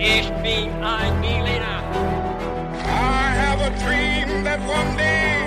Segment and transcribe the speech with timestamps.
[0.00, 1.82] Ich bin ein Berliner.
[2.84, 5.42] I have a dream that one day.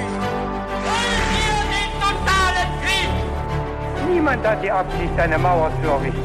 [0.84, 4.10] Wollen wir den totalen Krieg?
[4.14, 6.20] Niemand hat die Absicht, eine Mauer zu errichten.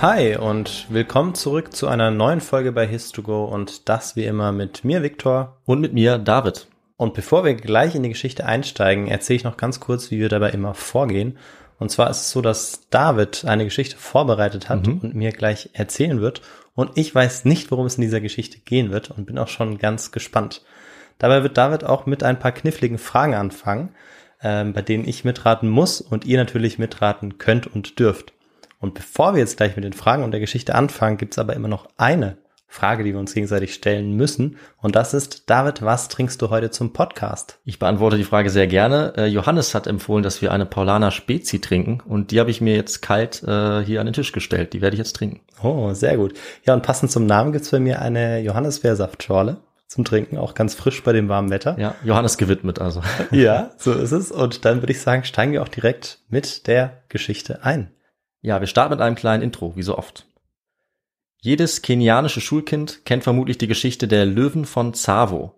[0.00, 4.82] Hi und willkommen zurück zu einer neuen Folge bei His2Go und das wie immer mit
[4.82, 5.58] mir, Viktor.
[5.66, 6.68] Und mit mir, David.
[6.96, 10.30] Und bevor wir gleich in die Geschichte einsteigen, erzähle ich noch ganz kurz, wie wir
[10.30, 11.36] dabei immer vorgehen.
[11.78, 14.98] Und zwar ist es so, dass David eine Geschichte vorbereitet hat Mhm.
[14.98, 16.42] und mir gleich erzählen wird.
[16.74, 19.78] Und ich weiß nicht, worum es in dieser Geschichte gehen wird und bin auch schon
[19.78, 20.62] ganz gespannt.
[21.18, 23.90] Dabei wird David auch mit ein paar kniffligen Fragen anfangen,
[24.42, 28.32] ähm, bei denen ich mitraten muss und ihr natürlich mitraten könnt und dürft.
[28.80, 31.54] Und bevor wir jetzt gleich mit den Fragen und der Geschichte anfangen, gibt es aber
[31.54, 32.36] immer noch eine
[32.70, 34.58] Frage, die wir uns gegenseitig stellen müssen.
[34.76, 37.58] Und das ist, David, was trinkst du heute zum Podcast?
[37.64, 39.14] Ich beantworte die Frage sehr gerne.
[39.16, 42.76] Äh, Johannes hat empfohlen, dass wir eine Paulaner Spezi trinken und die habe ich mir
[42.76, 44.74] jetzt kalt äh, hier an den Tisch gestellt.
[44.74, 45.40] Die werde ich jetzt trinken.
[45.62, 46.34] Oh, sehr gut.
[46.64, 49.56] Ja, und passend zum Namen gibt's bei mir eine Johannisbeersaftschorle
[49.88, 51.74] zum Trinken, auch ganz frisch bei dem warmen Wetter.
[51.78, 53.00] Ja, Johannes gewidmet also.
[53.30, 54.30] ja, so ist es.
[54.30, 57.90] Und dann würde ich sagen, steigen wir auch direkt mit der Geschichte ein.
[58.40, 60.27] Ja, wir starten mit einem kleinen Intro, wie so oft.
[61.40, 65.54] Jedes kenianische Schulkind kennt vermutlich die Geschichte der Löwen von Tsavo,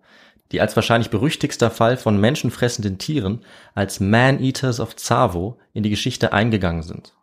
[0.51, 6.33] die als wahrscheinlich berüchtigster Fall von menschenfressenden Tieren als Man-Eaters of Tsavo in die Geschichte
[6.33, 7.15] eingegangen sind.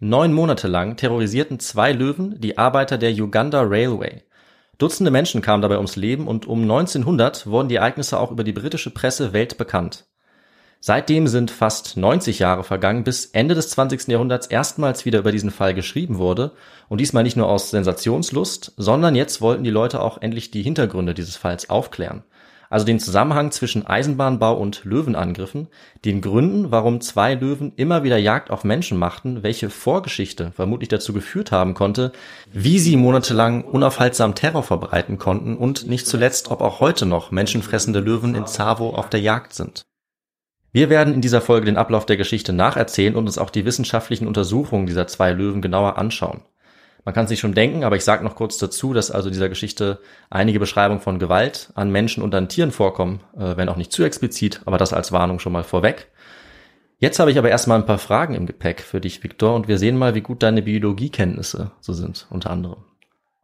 [0.00, 4.22] Neun Monate lang terrorisierten zwei Löwen die Arbeiter der Uganda Railway.
[4.78, 8.52] Dutzende Menschen kamen dabei ums Leben und um 1900 wurden die Ereignisse auch über die
[8.52, 10.06] britische Presse weltbekannt.
[10.80, 14.06] Seitdem sind fast 90 Jahre vergangen, bis Ende des 20.
[14.08, 16.52] Jahrhunderts erstmals wieder über diesen Fall geschrieben wurde.
[16.88, 21.14] Und diesmal nicht nur aus Sensationslust, sondern jetzt wollten die Leute auch endlich die Hintergründe
[21.14, 22.22] dieses Falls aufklären.
[22.70, 25.68] Also den Zusammenhang zwischen Eisenbahnbau und Löwenangriffen,
[26.04, 31.12] den Gründen, warum zwei Löwen immer wieder Jagd auf Menschen machten, welche Vorgeschichte vermutlich dazu
[31.12, 32.12] geführt haben konnte,
[32.52, 38.00] wie sie monatelang unaufhaltsam Terror verbreiten konnten und nicht zuletzt, ob auch heute noch menschenfressende
[38.00, 39.82] Löwen in Tsavo auf der Jagd sind.
[40.72, 44.26] Wir werden in dieser Folge den Ablauf der Geschichte nacherzählen und uns auch die wissenschaftlichen
[44.26, 46.42] Untersuchungen dieser zwei Löwen genauer anschauen.
[47.04, 49.48] Man kann es sich schon denken, aber ich sage noch kurz dazu, dass also dieser
[49.48, 53.92] Geschichte einige Beschreibungen von Gewalt an Menschen und an Tieren vorkommen, äh, wenn auch nicht
[53.92, 56.08] zu explizit, aber das als Warnung schon mal vorweg.
[56.98, 59.78] Jetzt habe ich aber erstmal ein paar Fragen im Gepäck für dich, Viktor, und wir
[59.78, 62.84] sehen mal, wie gut deine Biologiekenntnisse so sind, unter anderem.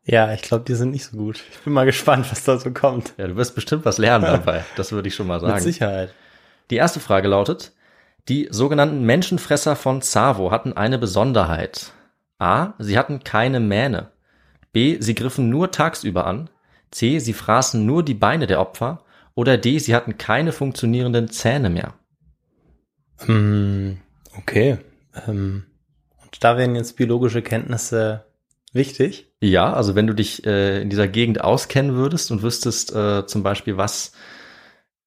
[0.04, 1.40] Ja, ich glaube, die sind nicht so gut.
[1.50, 3.14] Ich bin mal gespannt, was da so kommt.
[3.16, 5.54] Ja, du wirst bestimmt was lernen dabei, das würde ich schon mal sagen.
[5.54, 6.12] Mit Sicherheit.
[6.70, 7.72] Die erste Frage lautet,
[8.28, 11.92] die sogenannten Menschenfresser von Tsavo hatten eine Besonderheit.
[12.38, 12.72] A.
[12.78, 14.10] Sie hatten keine Mähne.
[14.72, 14.96] B.
[15.00, 16.50] Sie griffen nur tagsüber an.
[16.90, 17.18] C.
[17.18, 19.04] Sie fraßen nur die Beine der Opfer.
[19.34, 19.78] Oder D.
[19.78, 21.94] Sie hatten keine funktionierenden Zähne mehr.
[23.18, 23.98] Hm,
[24.38, 24.78] okay.
[25.26, 25.64] Ähm,
[26.22, 28.24] und da wären jetzt biologische Kenntnisse
[28.72, 29.32] wichtig.
[29.40, 33.42] Ja, also wenn du dich äh, in dieser Gegend auskennen würdest und wüsstest äh, zum
[33.42, 34.12] Beispiel, was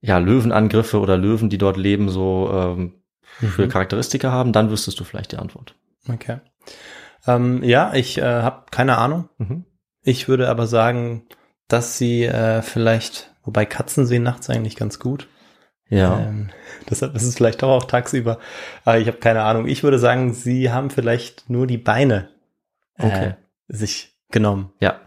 [0.08, 2.94] ja Löwenangriffe oder Löwen, die dort leben, so ähm,
[3.40, 3.70] für Mhm.
[3.70, 5.76] Charakteristika haben, dann wüsstest du vielleicht die Antwort.
[6.12, 6.40] Okay.
[7.28, 9.30] Ähm, ja, ich äh, habe keine Ahnung.
[9.38, 9.66] Mhm.
[10.02, 11.28] Ich würde aber sagen,
[11.68, 15.28] dass sie äh, vielleicht, wobei Katzen sehen nachts eigentlich ganz gut.
[15.90, 16.20] Ja.
[16.20, 16.50] Ähm,
[16.90, 18.40] deshalb ist es vielleicht doch auch tagsüber.
[18.86, 19.68] Aber ich habe keine Ahnung.
[19.68, 22.30] Ich würde sagen, sie haben vielleicht nur die Beine
[22.98, 23.28] Okay.
[23.28, 23.34] äh,
[23.68, 24.72] sich genommen.
[24.80, 25.02] Ja,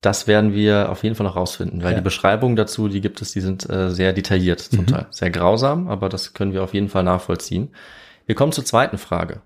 [0.00, 1.98] das werden wir auf jeden Fall noch rausfinden, weil Ja.
[1.98, 4.86] die Beschreibungen dazu, die gibt es, die sind äh, sehr detailliert zum Mhm.
[4.86, 5.06] Teil.
[5.10, 7.70] Sehr grausam, aber das können wir auf jeden Fall nachvollziehen.
[8.26, 9.42] Wir kommen zur zweiten Frage.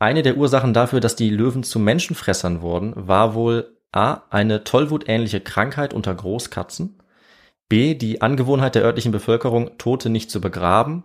[0.00, 4.22] Eine der Ursachen dafür, dass die Löwen zu Menschenfressern wurden, war wohl A.
[4.30, 6.98] eine tollwutähnliche Krankheit unter Großkatzen,
[7.68, 7.94] B.
[7.94, 11.04] die Angewohnheit der örtlichen Bevölkerung, Tote nicht zu begraben,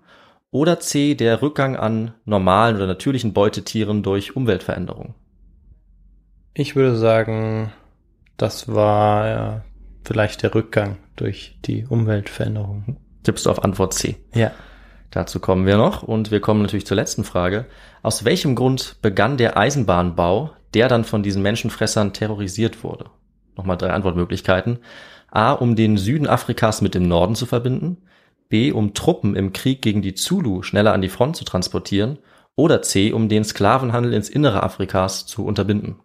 [0.52, 1.14] oder C.
[1.14, 5.14] der Rückgang an normalen oder natürlichen Beutetieren durch Umweltveränderung.
[6.56, 7.72] Ich würde sagen,
[8.42, 9.62] das war ja,
[10.04, 12.98] vielleicht der Rückgang durch die Umweltveränderung.
[13.24, 14.16] Tippst du auf Antwort C?
[14.34, 14.52] Ja.
[15.12, 17.66] Dazu kommen wir noch und wir kommen natürlich zur letzten Frage.
[18.02, 23.06] Aus welchem Grund begann der Eisenbahnbau, der dann von diesen Menschenfressern terrorisiert wurde?
[23.58, 24.80] Nochmal drei Antwortmöglichkeiten.
[25.31, 27.98] A, um den Süden Afrikas mit dem Norden zu verbinden.
[28.48, 32.19] B, um Truppen im Krieg gegen die Zulu schneller an die Front zu transportieren.
[32.56, 36.00] Oder C, um den Sklavenhandel ins Innere Afrikas zu unterbinden.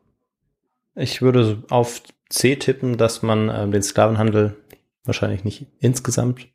[0.94, 4.56] Ich würde auf C tippen, dass man ähm, den Sklavenhandel
[5.04, 6.46] wahrscheinlich nicht insgesamt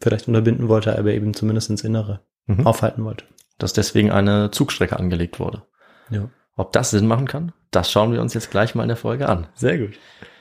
[0.00, 2.66] vielleicht unterbinden wollte, aber eben zumindest ins Innere Mhm.
[2.66, 3.24] aufhalten wollte.
[3.58, 5.62] Dass deswegen eine Zugstrecke angelegt wurde.
[6.10, 6.30] Ja.
[6.56, 9.28] Ob das Sinn machen kann, das schauen wir uns jetzt gleich mal in der Folge
[9.28, 9.46] an.
[9.54, 9.92] Sehr gut.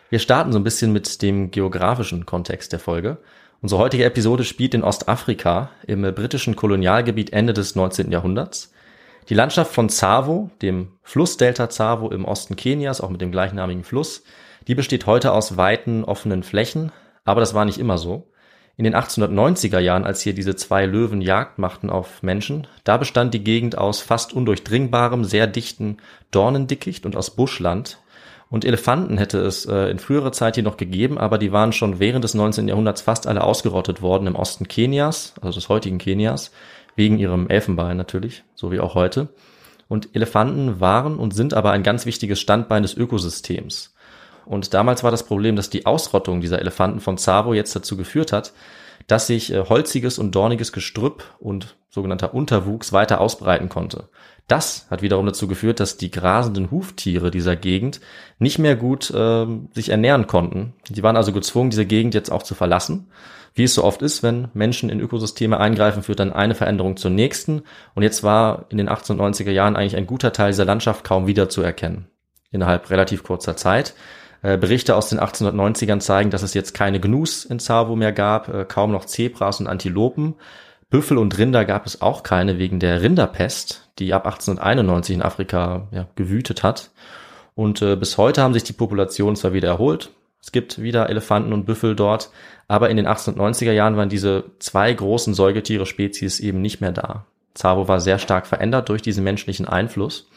[0.10, 3.18] Wir starten so ein bisschen mit dem geografischen Kontext der Folge.
[3.62, 8.12] Unsere heutige Episode spielt in Ostafrika im britischen Kolonialgebiet Ende des 19.
[8.12, 8.74] Jahrhunderts.
[9.30, 14.24] Die Landschaft von Tsavo, dem Flussdelta Tsavo im Osten Kenias, auch mit dem gleichnamigen Fluss,
[14.68, 16.92] die besteht heute aus weiten, offenen Flächen,
[17.26, 18.28] aber das war nicht immer so.
[18.76, 23.36] In den 1890er Jahren, als hier diese zwei Löwen Jagd machten auf Menschen, da bestand
[23.36, 25.98] die Gegend aus fast undurchdringbarem, sehr dichten
[26.32, 28.00] Dornendickicht und aus Buschland.
[28.50, 32.00] Und Elefanten hätte es äh, in früherer Zeit hier noch gegeben, aber die waren schon
[32.00, 32.68] während des 19.
[32.68, 36.52] Jahrhunderts fast alle ausgerottet worden im Osten Kenias, also des heutigen Kenias,
[37.00, 39.30] wegen ihrem Elfenbein natürlich, so wie auch heute.
[39.88, 43.96] Und Elefanten waren und sind aber ein ganz wichtiges Standbein des Ökosystems.
[44.46, 48.34] Und damals war das Problem, dass die Ausrottung dieser Elefanten von Tsavo jetzt dazu geführt
[48.34, 48.52] hat,
[49.08, 54.10] dass sich äh, holziges und dorniges Gestrüpp und sogenannter Unterwuchs weiter ausbreiten konnte.
[54.50, 58.02] Das hat wiederum dazu geführt, dass die grasenden Huftiere dieser Gegend
[58.40, 60.74] nicht mehr gut äh, sich ernähren konnten.
[60.90, 63.08] Die waren also gezwungen, diese Gegend jetzt auch zu verlassen.
[63.54, 67.12] Wie es so oft ist, wenn Menschen in Ökosysteme eingreifen, führt dann eine Veränderung zur
[67.12, 67.64] nächsten.
[67.96, 72.08] Und jetzt war in den 1890er Jahren eigentlich ein guter Teil dieser Landschaft kaum wiederzuerkennen.
[72.52, 73.94] Innerhalb relativ kurzer Zeit.
[74.42, 78.48] Äh, Berichte aus den 1890ern zeigen, dass es jetzt keine Gnus in Tsavo mehr gab,
[78.48, 80.36] äh, kaum noch Zebras und Antilopen.
[80.90, 85.88] Büffel und Rinder gab es auch keine wegen der Rinderpest, die ab 1891 in Afrika
[85.92, 86.92] ja, gewütet hat.
[87.54, 90.12] Und äh, bis heute haben sich die Populationen zwar wieder erholt,
[90.42, 92.32] es gibt wieder Elefanten und Büffel dort,
[92.68, 97.26] aber in den 1890er Jahren waren diese zwei großen Säugetiere-Spezies eben nicht mehr da.
[97.54, 100.30] Tsavo war sehr stark verändert durch diesen menschlichen Einfluss.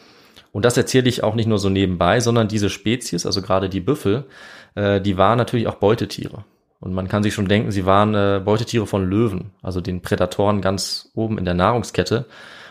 [0.51, 3.81] Und das erzähle ich auch nicht nur so nebenbei, sondern diese Spezies, also gerade die
[3.81, 4.27] Büffel,
[4.75, 6.45] äh, die waren natürlich auch Beutetiere.
[6.81, 10.61] Und man kann sich schon denken, sie waren äh, Beutetiere von Löwen, also den Prädatoren
[10.61, 12.27] ganz oben in der Nahrungskette.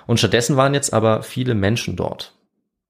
[0.05, 2.33] Und stattdessen waren jetzt aber viele Menschen dort,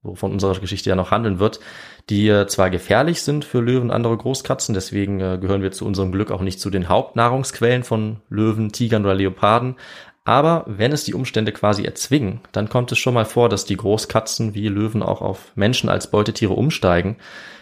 [0.02, 1.60] wovon unsere Geschichte ja noch handeln wird,
[2.10, 5.86] die äh, zwar gefährlich sind für Löwen und andere Großkatzen, deswegen äh, gehören wir zu
[5.86, 9.76] unserem Glück auch nicht zu den Hauptnahrungsquellen von Löwen, Tigern oder Leoparden,
[10.24, 13.76] aber wenn es die Umstände quasi erzwingen, dann kommt es schon mal vor, dass die
[13.76, 17.16] Großkatzen wie Löwen auch auf Menschen als Beutetiere umsteigen.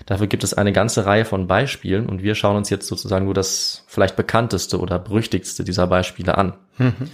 [0.04, 3.34] Dafür gibt es eine ganze Reihe von Beispielen und wir schauen uns jetzt sozusagen nur
[3.34, 6.52] das vielleicht bekannteste oder berüchtigste dieser Beispiele an.
[6.76, 7.10] Mhm.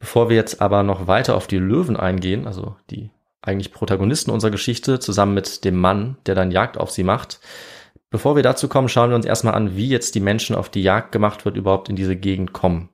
[0.00, 3.10] Bevor wir jetzt aber noch weiter auf die Löwen eingehen, also die
[3.42, 7.40] eigentlich Protagonisten unserer Geschichte, zusammen mit dem Mann, der dann Jagd auf sie macht,
[8.10, 10.82] Bevor wir dazu kommen, schauen wir uns erstmal an, wie jetzt die Menschen, auf die
[10.82, 12.88] Jagd gemacht wird, überhaupt in diese Gegend kommen.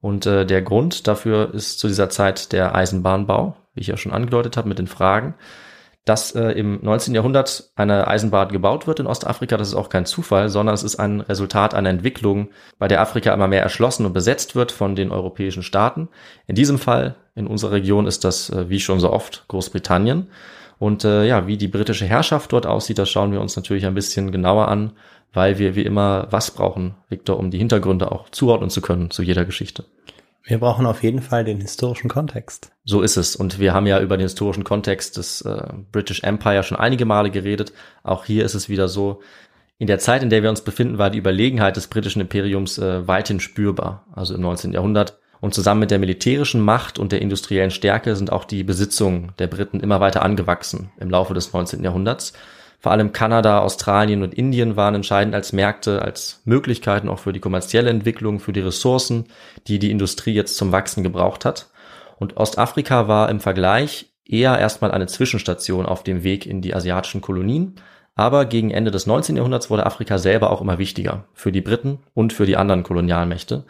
[0.00, 4.12] Und äh, der Grund dafür ist zu dieser Zeit der Eisenbahnbau, wie ich ja schon
[4.12, 5.34] angedeutet habe mit den Fragen.
[6.08, 7.14] Dass äh, im 19.
[7.14, 10.96] Jahrhundert eine Eisenbahn gebaut wird in Ostafrika, das ist auch kein Zufall, sondern es ist
[10.96, 15.10] ein Resultat einer Entwicklung, bei der Afrika immer mehr erschlossen und besetzt wird von den
[15.10, 16.08] europäischen Staaten.
[16.46, 20.28] In diesem Fall, in unserer Region, ist das, äh, wie schon so oft, Großbritannien.
[20.78, 23.94] Und äh, ja, wie die britische Herrschaft dort aussieht, das schauen wir uns natürlich ein
[23.94, 24.92] bisschen genauer an
[25.32, 29.22] weil wir wie immer was brauchen, Victor, um die Hintergründe auch zuordnen zu können zu
[29.22, 29.84] jeder Geschichte.
[30.44, 32.70] Wir brauchen auf jeden Fall den historischen Kontext.
[32.84, 33.36] So ist es.
[33.36, 37.30] Und wir haben ja über den historischen Kontext des äh, British Empire schon einige Male
[37.30, 37.72] geredet.
[38.02, 39.20] Auch hier ist es wieder so,
[39.80, 43.06] in der Zeit, in der wir uns befinden, war die Überlegenheit des britischen Imperiums äh,
[43.06, 44.72] weithin spürbar, also im 19.
[44.72, 45.18] Jahrhundert.
[45.40, 49.46] Und zusammen mit der militärischen Macht und der industriellen Stärke sind auch die Besitzungen der
[49.46, 51.84] Briten immer weiter angewachsen im Laufe des 19.
[51.84, 52.32] Jahrhunderts.
[52.80, 57.40] Vor allem Kanada, Australien und Indien waren entscheidend als Märkte, als Möglichkeiten auch für die
[57.40, 59.26] kommerzielle Entwicklung, für die Ressourcen,
[59.66, 61.70] die die Industrie jetzt zum Wachsen gebraucht hat.
[62.18, 67.20] Und Ostafrika war im Vergleich eher erstmal eine Zwischenstation auf dem Weg in die asiatischen
[67.20, 67.76] Kolonien.
[68.14, 69.36] Aber gegen Ende des 19.
[69.36, 73.64] Jahrhunderts wurde Afrika selber auch immer wichtiger für die Briten und für die anderen Kolonialmächte.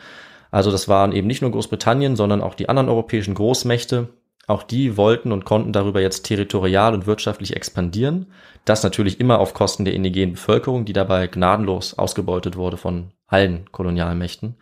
[0.51, 4.09] Also das waren eben nicht nur Großbritannien, sondern auch die anderen europäischen Großmächte,
[4.49, 8.27] auch die wollten und konnten darüber jetzt territorial und wirtschaftlich expandieren.
[8.65, 13.71] Das natürlich immer auf Kosten der indigenen Bevölkerung, die dabei gnadenlos ausgebeutet wurde von allen
[13.71, 14.57] Kolonialmächten.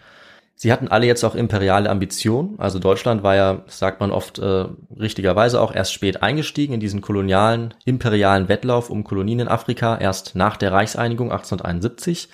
[0.59, 2.59] Sie hatten alle jetzt auch imperiale Ambitionen.
[2.59, 4.65] Also Deutschland war ja, sagt man oft äh,
[4.99, 10.35] richtigerweise auch erst spät eingestiegen in diesen kolonialen, imperialen Wettlauf um Kolonien in Afrika, erst
[10.35, 12.29] nach der Reichseinigung 1871.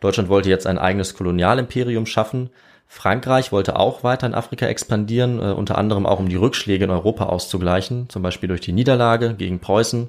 [0.00, 2.50] Deutschland wollte jetzt ein eigenes Kolonialimperium schaffen.
[2.92, 6.90] Frankreich wollte auch weiter in Afrika expandieren, äh, unter anderem auch um die Rückschläge in
[6.90, 10.08] Europa auszugleichen, zum Beispiel durch die Niederlage gegen Preußen.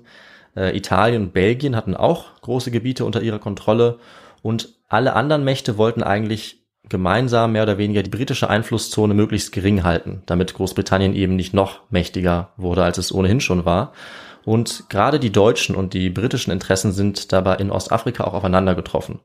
[0.56, 4.00] Äh, Italien und Belgien hatten auch große Gebiete unter ihrer Kontrolle
[4.42, 9.84] und alle anderen Mächte wollten eigentlich gemeinsam mehr oder weniger die britische Einflusszone möglichst gering
[9.84, 13.94] halten, damit Großbritannien eben nicht noch mächtiger wurde, als es ohnehin schon war.
[14.44, 19.20] Und gerade die deutschen und die britischen Interessen sind dabei in Ostafrika auch aufeinander getroffen.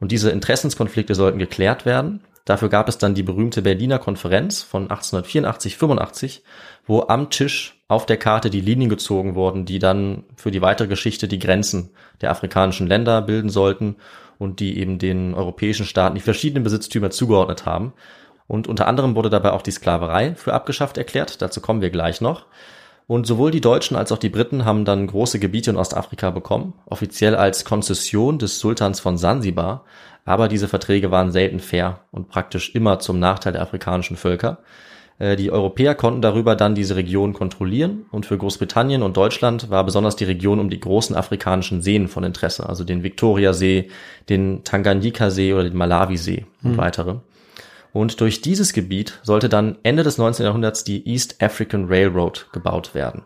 [0.00, 2.20] Und diese Interessenskonflikte sollten geklärt werden.
[2.46, 6.42] Dafür gab es dann die berühmte Berliner Konferenz von 1884-85,
[6.86, 10.86] wo am Tisch auf der Karte die Linien gezogen wurden, die dann für die weitere
[10.88, 13.96] Geschichte die Grenzen der afrikanischen Länder bilden sollten
[14.38, 17.92] und die eben den europäischen Staaten die verschiedenen Besitztümer zugeordnet haben.
[18.46, 21.42] Und unter anderem wurde dabei auch die Sklaverei für abgeschafft erklärt.
[21.42, 22.46] Dazu kommen wir gleich noch.
[23.08, 26.74] Und sowohl die Deutschen als auch die Briten haben dann große Gebiete in Ostafrika bekommen,
[26.86, 29.84] offiziell als Konzession des Sultans von Sansibar.
[30.26, 34.58] Aber diese Verträge waren selten fair und praktisch immer zum Nachteil der afrikanischen Völker.
[35.18, 39.84] Äh, die Europäer konnten darüber dann diese Region kontrollieren und für Großbritannien und Deutschland war
[39.84, 43.88] besonders die Region um die großen afrikanischen Seen von Interesse, also den Viktoriasee,
[44.28, 46.76] den Tanganyika-See oder den Malawi-See und mhm.
[46.76, 47.14] weitere.
[47.92, 50.44] Und durch dieses Gebiet sollte dann Ende des 19.
[50.44, 53.22] Jahrhunderts die East African Railroad gebaut werden.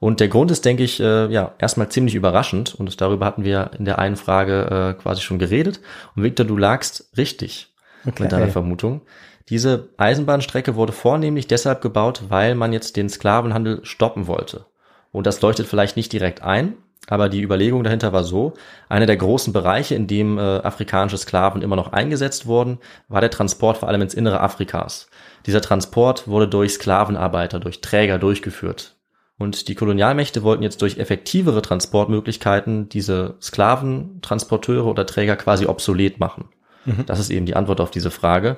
[0.00, 2.74] Und der Grund ist, denke ich, äh, ja, erstmal ziemlich überraschend.
[2.74, 5.80] Und darüber hatten wir in der einen Frage äh, quasi schon geredet.
[6.14, 7.74] Und Victor, du lagst richtig
[8.06, 8.22] okay.
[8.22, 9.02] mit deiner Vermutung.
[9.48, 14.66] Diese Eisenbahnstrecke wurde vornehmlich deshalb gebaut, weil man jetzt den Sklavenhandel stoppen wollte.
[15.10, 16.74] Und das leuchtet vielleicht nicht direkt ein,
[17.08, 18.52] aber die Überlegung dahinter war so,
[18.90, 22.78] einer der großen Bereiche, in dem äh, afrikanische Sklaven immer noch eingesetzt wurden,
[23.08, 25.08] war der Transport vor allem ins Innere Afrikas.
[25.46, 28.97] Dieser Transport wurde durch Sklavenarbeiter, durch Träger durchgeführt.
[29.38, 36.46] Und die Kolonialmächte wollten jetzt durch effektivere Transportmöglichkeiten diese Sklaventransporteure oder Träger quasi obsolet machen.
[36.84, 37.06] Mhm.
[37.06, 38.56] Das ist eben die Antwort auf diese Frage.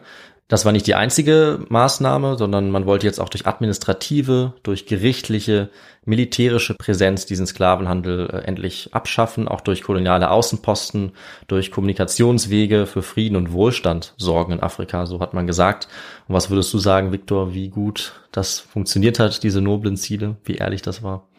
[0.50, 5.71] Das war nicht die einzige Maßnahme, sondern man wollte jetzt auch durch administrative, durch gerichtliche,
[6.04, 11.12] militärische Präsenz diesen Sklavenhandel äh, endlich abschaffen, auch durch koloniale Außenposten,
[11.47, 15.87] durch Kommunikationswege für Frieden und Wohlstand sorgen in Afrika, so hat man gesagt.
[16.26, 20.57] Und was würdest du sagen, Viktor, wie gut das funktioniert hat, diese noblen Ziele, wie
[20.57, 21.30] ehrlich das war?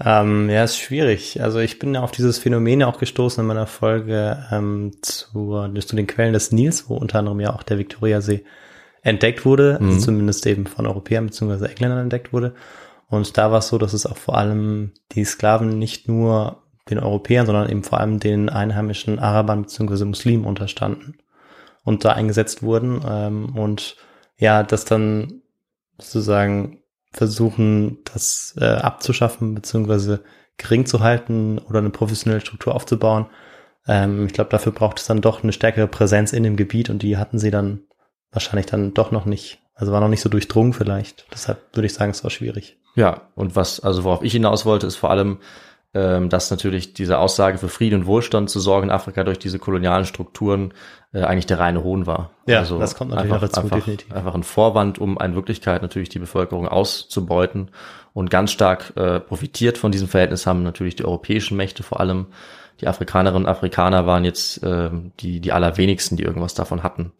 [0.00, 1.40] Ähm, ja, ist schwierig.
[1.40, 6.06] Also ich bin auf dieses Phänomen auch gestoßen in meiner Folge ähm, zu, zu den
[6.06, 8.44] Quellen des Nils, wo unter anderem ja auch der Viktoriasee
[9.02, 9.90] entdeckt wurde, also mhm.
[9.90, 11.66] also zumindest eben von Europäern bzw.
[11.66, 12.54] Engländern entdeckt wurde.
[13.08, 16.98] Und da war es so, dass es auch vor allem die Sklaven nicht nur den
[16.98, 20.06] Europäern, sondern eben vor allem den einheimischen Arabern bzw.
[20.06, 21.18] Muslimen unterstanden
[21.84, 23.00] und da eingesetzt wurden.
[23.08, 23.96] Ähm, und
[24.36, 25.42] ja, das dann
[25.98, 26.80] sozusagen
[27.14, 30.22] versuchen, das äh, abzuschaffen beziehungsweise
[30.56, 33.26] gering zu halten oder eine professionelle Struktur aufzubauen.
[33.86, 37.02] Ähm, ich glaube, dafür braucht es dann doch eine stärkere Präsenz in dem Gebiet und
[37.02, 37.82] die hatten sie dann
[38.30, 39.60] wahrscheinlich dann doch noch nicht.
[39.74, 41.26] Also war noch nicht so durchdrungen vielleicht.
[41.32, 42.78] Deshalb würde ich sagen, es war schwierig.
[42.94, 45.38] Ja, und was, also worauf ich hinaus wollte, ist vor allem,
[46.28, 50.04] dass natürlich diese Aussage für Frieden und Wohlstand zu sorgen in Afrika durch diese kolonialen
[50.06, 50.74] Strukturen
[51.12, 52.30] äh, eigentlich der reine Hohn war.
[52.46, 54.12] Ja, also das kommt natürlich einfach, dazu, einfach, definitiv.
[54.12, 57.70] Einfach ein Vorwand, um in Wirklichkeit natürlich die Bevölkerung auszubeuten
[58.12, 62.26] und ganz stark äh, profitiert von diesem Verhältnis haben natürlich die europäischen Mächte vor allem.
[62.80, 67.12] Die Afrikanerinnen und Afrikaner waren jetzt äh, die, die allerwenigsten, die irgendwas davon hatten.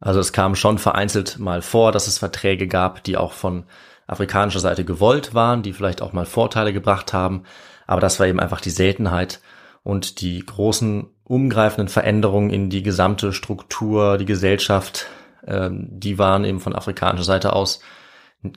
[0.00, 3.64] Also es kam schon vereinzelt mal vor, dass es Verträge gab, die auch von
[4.06, 7.44] afrikanischer Seite gewollt waren, die vielleicht auch mal Vorteile gebracht haben.
[7.86, 9.40] Aber das war eben einfach die Seltenheit
[9.82, 15.06] und die großen umgreifenden Veränderungen in die gesamte Struktur, die Gesellschaft,
[15.46, 17.80] ähm, die waren eben von afrikanischer Seite aus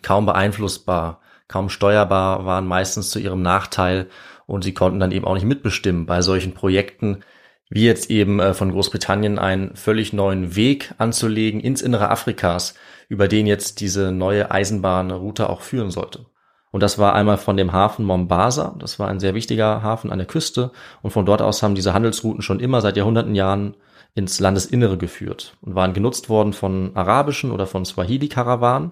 [0.01, 4.07] kaum beeinflussbar, kaum steuerbar, waren meistens zu ihrem Nachteil
[4.45, 7.21] und sie konnten dann eben auch nicht mitbestimmen bei solchen Projekten,
[7.69, 12.73] wie jetzt eben äh, von Großbritannien einen völlig neuen Weg anzulegen ins Innere Afrikas,
[13.07, 16.25] über den jetzt diese neue Eisenbahnroute auch führen sollte.
[16.71, 20.19] Und das war einmal von dem Hafen Mombasa, das war ein sehr wichtiger Hafen an
[20.19, 20.71] der Küste.
[21.01, 23.75] Und von dort aus haben diese Handelsrouten schon immer seit Jahrhunderten Jahren
[24.15, 28.91] ins Landesinnere geführt und waren genutzt worden von arabischen oder von Swahili-Karawanen.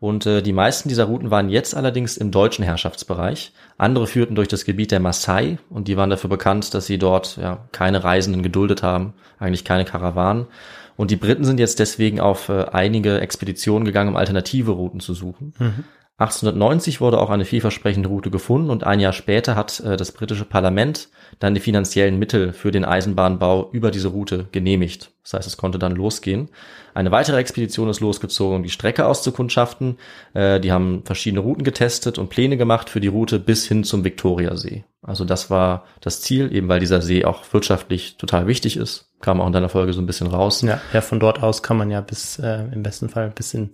[0.00, 3.52] Und äh, die meisten dieser Routen waren jetzt allerdings im deutschen Herrschaftsbereich.
[3.78, 7.38] Andere führten durch das Gebiet der Maasai und die waren dafür bekannt, dass sie dort
[7.38, 10.46] ja, keine Reisenden geduldet haben, eigentlich keine Karawanen.
[10.96, 15.14] Und die Briten sind jetzt deswegen auf äh, einige Expeditionen gegangen, um alternative Routen zu
[15.14, 15.54] suchen.
[15.58, 15.84] Mhm.
[16.16, 20.44] 1890 wurde auch eine vielversprechende Route gefunden und ein Jahr später hat äh, das britische
[20.44, 21.08] Parlament
[21.40, 25.10] dann die finanziellen Mittel für den Eisenbahnbau über diese Route genehmigt.
[25.24, 26.50] Das heißt, es konnte dann losgehen.
[26.94, 29.98] Eine weitere Expedition ist losgezogen, um die Strecke auszukundschaften.
[30.34, 34.04] Äh, die haben verschiedene Routen getestet und Pläne gemacht für die Route bis hin zum
[34.04, 34.84] Viktoriasee.
[35.02, 39.10] Also das war das Ziel, eben weil dieser See auch wirtschaftlich total wichtig ist.
[39.20, 40.62] Kam auch in deiner Folge so ein bisschen raus.
[40.62, 43.70] Ja, ja von dort aus kann man ja bis äh, im besten Fall bis in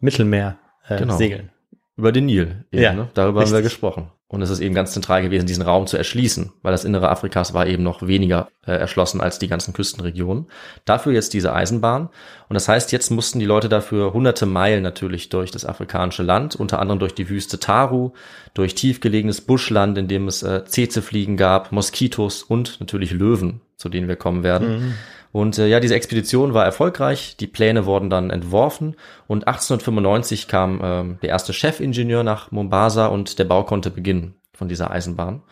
[0.00, 0.58] Mittelmeer
[0.88, 1.16] äh, genau.
[1.16, 1.50] segeln.
[1.98, 2.64] Über den Nil.
[2.70, 3.08] Eben, ja, ne?
[3.14, 3.52] Darüber richtig.
[3.52, 4.06] haben wir gesprochen.
[4.28, 7.54] Und es ist eben ganz zentral gewesen, diesen Raum zu erschließen, weil das Innere Afrikas
[7.54, 10.46] war eben noch weniger äh, erschlossen als die ganzen Küstenregionen.
[10.84, 12.10] Dafür jetzt diese Eisenbahn.
[12.48, 16.54] Und das heißt, jetzt mussten die Leute dafür hunderte Meilen natürlich durch das afrikanische Land,
[16.54, 18.12] unter anderem durch die Wüste Taru,
[18.54, 24.06] durch tiefgelegenes Buschland, in dem es äh, Zezefliegen gab, Moskitos und natürlich Löwen, zu denen
[24.06, 24.68] wir kommen werden.
[24.68, 24.94] Mhm.
[25.32, 30.80] Und äh, ja, diese Expedition war erfolgreich, die Pläne wurden dann entworfen und 1895 kam
[30.80, 35.42] äh, der erste Chefingenieur nach Mombasa und der Bau konnte beginnen von dieser Eisenbahn.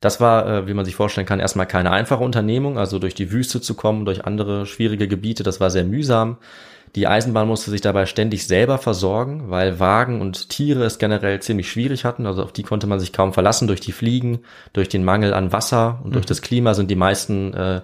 [0.00, 3.30] Das war, äh, wie man sich vorstellen kann, erstmal keine einfache Unternehmung, also durch die
[3.30, 6.38] Wüste zu kommen, durch andere schwierige Gebiete, das war sehr mühsam.
[6.96, 11.70] Die Eisenbahn musste sich dabei ständig selber versorgen, weil Wagen und Tiere es generell ziemlich
[11.70, 12.26] schwierig hatten.
[12.26, 14.40] Also auf die konnte man sich kaum verlassen durch die Fliegen,
[14.74, 17.80] durch den Mangel an Wasser und durch das Klima sind die meisten äh,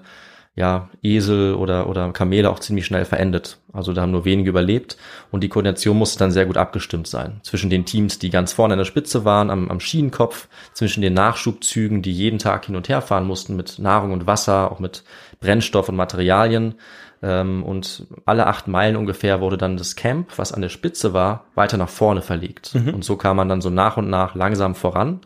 [0.59, 3.59] ja, Esel oder, oder Kamele auch ziemlich schnell verendet.
[3.73, 4.97] Also da haben nur wenige überlebt
[5.31, 7.41] und die Koordination musste dann sehr gut abgestimmt sein.
[7.45, 11.15] Zwischen den Teams, die ganz vorne an der Spitze waren, am, am Schienenkopf, zwischen den
[11.15, 15.05] Nachschubzügen, die jeden Tag hin und her fahren mussten mit Nahrung und Wasser, auch mit
[15.38, 16.75] Brennstoff und Materialien.
[17.23, 21.45] Ähm, und alle acht Meilen ungefähr wurde dann das Camp, was an der Spitze war,
[21.55, 22.75] weiter nach vorne verlegt.
[22.75, 22.95] Mhm.
[22.95, 25.21] Und so kam man dann so nach und nach langsam voran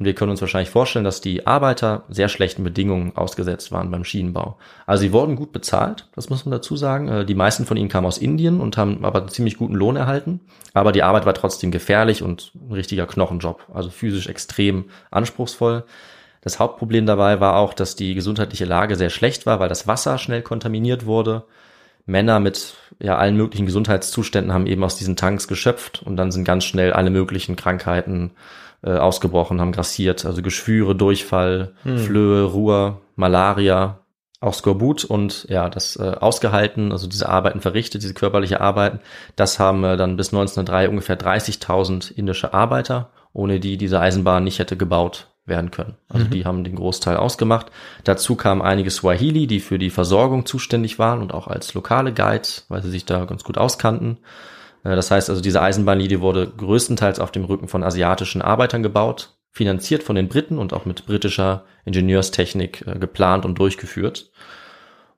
[0.00, 4.02] und wir können uns wahrscheinlich vorstellen, dass die Arbeiter sehr schlechten Bedingungen ausgesetzt waren beim
[4.02, 4.56] Schienenbau.
[4.86, 7.08] Also sie wurden gut bezahlt, das muss man dazu sagen.
[7.08, 9.96] Äh, die meisten von ihnen kamen aus Indien und haben aber einen ziemlich guten Lohn
[9.96, 10.40] erhalten.
[10.72, 15.84] Aber die Arbeit war trotzdem gefährlich und ein richtiger Knochenjob, also physisch extrem anspruchsvoll.
[16.40, 20.16] Das Hauptproblem dabei war auch, dass die gesundheitliche Lage sehr schlecht war, weil das Wasser
[20.16, 21.44] schnell kontaminiert wurde.
[22.06, 26.44] Männer mit ja allen möglichen Gesundheitszuständen haben eben aus diesen Tanks geschöpft und dann sind
[26.44, 28.30] ganz schnell alle möglichen Krankheiten
[28.82, 31.98] äh, ausgebrochen, haben grassiert, also Geschwüre, Durchfall, hm.
[31.98, 34.00] Flöhe, Ruhr, Malaria,
[34.40, 39.00] auch Skorbut und ja, das äh, ausgehalten, also diese Arbeiten verrichtet, diese körperliche Arbeiten,
[39.36, 44.58] das haben äh, dann bis 1903 ungefähr 30.000 indische Arbeiter, ohne die diese Eisenbahn nicht
[44.58, 45.96] hätte gebaut werden können.
[46.08, 46.30] Also mhm.
[46.30, 47.66] die haben den Großteil ausgemacht.
[48.04, 52.64] Dazu kamen einige Swahili, die für die Versorgung zuständig waren und auch als lokale Guides,
[52.68, 54.18] weil sie sich da ganz gut auskannten.
[54.84, 59.36] Äh, das heißt also, diese Eisenbahnlinie wurde größtenteils auf dem Rücken von asiatischen Arbeitern gebaut,
[59.52, 64.30] finanziert von den Briten und auch mit britischer Ingenieurstechnik äh, geplant und durchgeführt.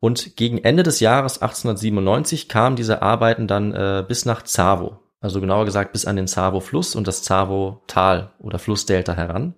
[0.01, 5.41] Und gegen Ende des Jahres 1897 kamen diese Arbeiten dann äh, bis nach Zavo, also
[5.41, 9.55] genauer gesagt bis an den Zavo-Fluss und das Zavo-Tal oder Flussdelta heran.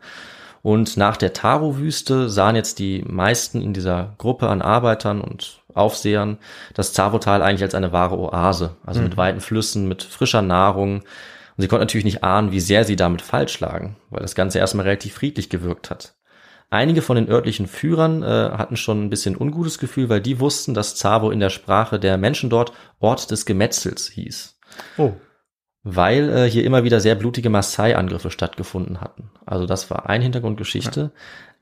[0.61, 6.39] Und nach der Taro-Wüste sahen jetzt die meisten in dieser Gruppe an Arbeitern und Aufsehern
[6.75, 9.07] das Zavotal eigentlich als eine wahre Oase, also mhm.
[9.07, 11.01] mit weiten Flüssen, mit frischer Nahrung.
[11.01, 14.59] Und sie konnten natürlich nicht ahnen, wie sehr sie damit falsch lagen, weil das Ganze
[14.59, 16.15] erstmal relativ friedlich gewirkt hat.
[16.71, 20.75] Einige von den örtlichen Führern äh, hatten schon ein bisschen ungutes Gefühl, weil die wussten,
[20.75, 24.59] dass Zavo in der Sprache der Menschen dort Ort des Gemetzels hieß.
[24.97, 25.13] Oh
[25.85, 29.31] weil äh, hier immer wieder sehr blutige Maasai-Angriffe stattgefunden hatten.
[29.45, 31.01] Also das war ein Hintergrundgeschichte.
[31.01, 31.11] Ja.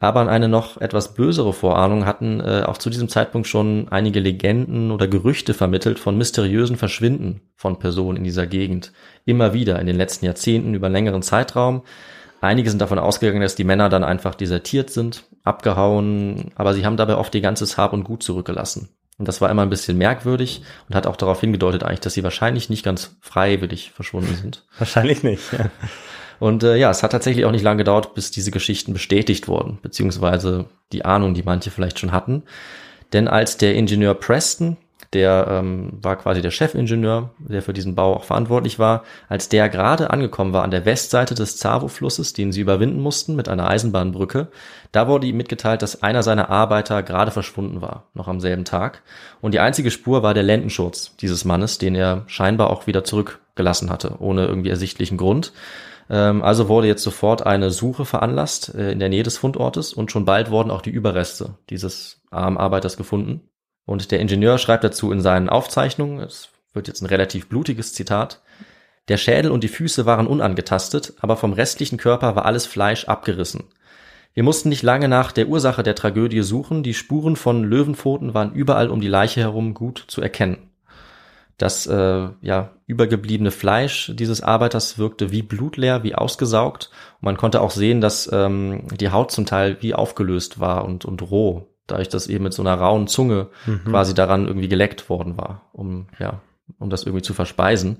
[0.02, 4.18] Aber an eine noch etwas bösere Vorahnung hatten äh, auch zu diesem Zeitpunkt schon einige
[4.18, 8.92] Legenden oder Gerüchte vermittelt von mysteriösen Verschwinden von Personen in dieser Gegend.
[9.26, 11.82] Immer wieder in den letzten Jahrzehnten über einen längeren Zeitraum.
[12.40, 16.96] Einige sind davon ausgegangen, dass die Männer dann einfach desertiert sind, abgehauen, aber sie haben
[16.96, 18.88] dabei oft ihr ganzes Hab und Gut zurückgelassen.
[19.18, 22.24] Und das war immer ein bisschen merkwürdig und hat auch darauf hingedeutet eigentlich, dass sie
[22.24, 24.64] wahrscheinlich nicht ganz freiwillig verschwunden sind.
[24.78, 25.52] Wahrscheinlich nicht.
[25.52, 25.70] Ja.
[26.42, 29.78] Und äh, ja, es hat tatsächlich auch nicht lange gedauert, bis diese Geschichten bestätigt wurden,
[29.80, 32.42] beziehungsweise die Ahnung, die manche vielleicht schon hatten.
[33.12, 34.76] Denn als der Ingenieur Preston
[35.12, 39.04] der ähm, war quasi der Chefingenieur, der für diesen Bau auch verantwortlich war.
[39.28, 43.46] Als der gerade angekommen war an der Westseite des Zavo-Flusses, den sie überwinden mussten mit
[43.48, 44.48] einer Eisenbahnbrücke,
[44.90, 49.02] da wurde ihm mitgeteilt, dass einer seiner Arbeiter gerade verschwunden war, noch am selben Tag.
[49.42, 53.90] Und die einzige Spur war der Lendenschurz dieses Mannes, den er scheinbar auch wieder zurückgelassen
[53.90, 55.52] hatte, ohne irgendwie ersichtlichen Grund.
[56.12, 60.12] Ähm, also wurde jetzt sofort eine Suche veranlasst äh, in der Nähe des Fundortes und
[60.12, 63.48] schon bald wurden auch die Überreste dieses armen Arbeiters gefunden.
[63.86, 68.42] Und der Ingenieur schreibt dazu in seinen Aufzeichnungen, es wird jetzt ein relativ blutiges Zitat,
[69.08, 73.64] der Schädel und die Füße waren unangetastet, aber vom restlichen Körper war alles Fleisch abgerissen.
[74.34, 78.52] Wir mussten nicht lange nach der Ursache der Tragödie suchen, die Spuren von Löwenpfoten waren
[78.52, 80.71] überall um die Leiche herum gut zu erkennen.
[81.62, 86.90] Das äh, ja, übergebliebene Fleisch dieses Arbeiters wirkte wie blutleer, wie ausgesaugt.
[87.20, 91.04] Und man konnte auch sehen, dass ähm, die Haut zum Teil wie aufgelöst war und,
[91.04, 93.84] und roh dadurch, dass eben mit so einer rauen Zunge mhm.
[93.84, 96.40] quasi daran irgendwie geleckt worden war, um, ja,
[96.80, 97.98] um das irgendwie zu verspeisen.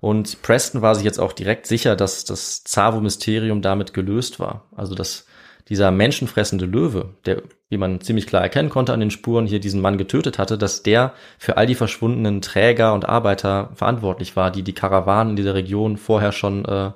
[0.00, 4.64] Und Preston war sich jetzt auch direkt sicher, dass das Zavo-Mysterium damit gelöst war.
[4.74, 5.26] Also, dass
[5.68, 9.80] dieser menschenfressende Löwe, der, wie man ziemlich klar erkennen konnte an den Spuren, hier diesen
[9.80, 14.62] Mann getötet hatte, dass der für all die verschwundenen Träger und Arbeiter verantwortlich war, die
[14.62, 16.92] die Karawanen in dieser Region vorher schon äh,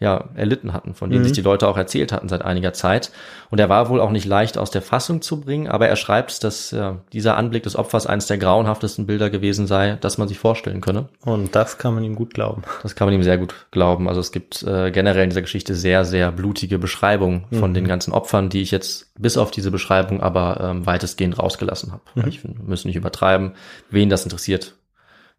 [0.00, 1.26] ja, erlitten hatten, von denen mhm.
[1.26, 3.10] sich die Leute auch erzählt hatten seit einiger Zeit.
[3.50, 6.44] Und er war wohl auch nicht leicht aus der Fassung zu bringen, aber er schreibt,
[6.44, 10.38] dass ja, dieser Anblick des Opfers eines der grauenhaftesten Bilder gewesen sei, dass man sich
[10.38, 11.08] vorstellen könne.
[11.24, 12.62] Und das kann man ihm gut glauben.
[12.84, 14.08] Das kann man ihm sehr gut glauben.
[14.08, 17.58] Also es gibt äh, generell in dieser Geschichte sehr, sehr blutige Beschreibungen mhm.
[17.58, 21.90] von den ganzen Opfern, die ich jetzt bis auf diese Beschreibung aber ähm, weitestgehend rausgelassen
[21.90, 22.02] habe.
[22.14, 22.28] Mhm.
[22.28, 23.54] Ich finde, müssen nicht übertreiben.
[23.90, 24.76] Wen das interessiert,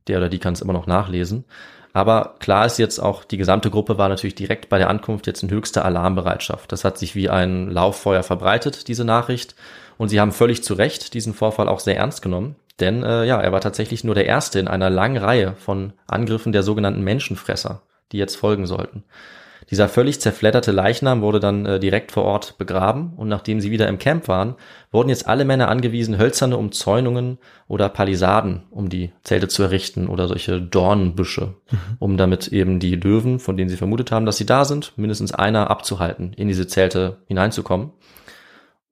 [0.10, 1.46] der oder die kann es immer noch nachlesen.
[1.94, 5.42] Aber klar ist jetzt auch, die gesamte Gruppe war natürlich direkt bei der Ankunft jetzt
[5.44, 6.72] in höchster Alarmbereitschaft.
[6.72, 9.56] Das hat sich wie ein Lauffeuer verbreitet, diese Nachricht.
[9.98, 12.56] Und sie haben völlig zu Recht diesen Vorfall auch sehr ernst genommen.
[12.80, 16.52] Denn äh, ja, er war tatsächlich nur der Erste in einer langen Reihe von Angriffen
[16.52, 19.04] der sogenannten Menschenfresser, die jetzt folgen sollten.
[19.72, 23.88] Dieser völlig zerfledderte Leichnam wurde dann äh, direkt vor Ort begraben und nachdem sie wieder
[23.88, 24.56] im Camp waren,
[24.92, 30.28] wurden jetzt alle Männer angewiesen, hölzerne Umzäunungen oder Palisaden, um die Zelte zu errichten oder
[30.28, 31.78] solche Dornenbüsche, mhm.
[32.00, 35.34] um damit eben die Löwen, von denen sie vermutet haben, dass sie da sind, mindestens
[35.34, 37.92] einer abzuhalten, in diese Zelte hineinzukommen.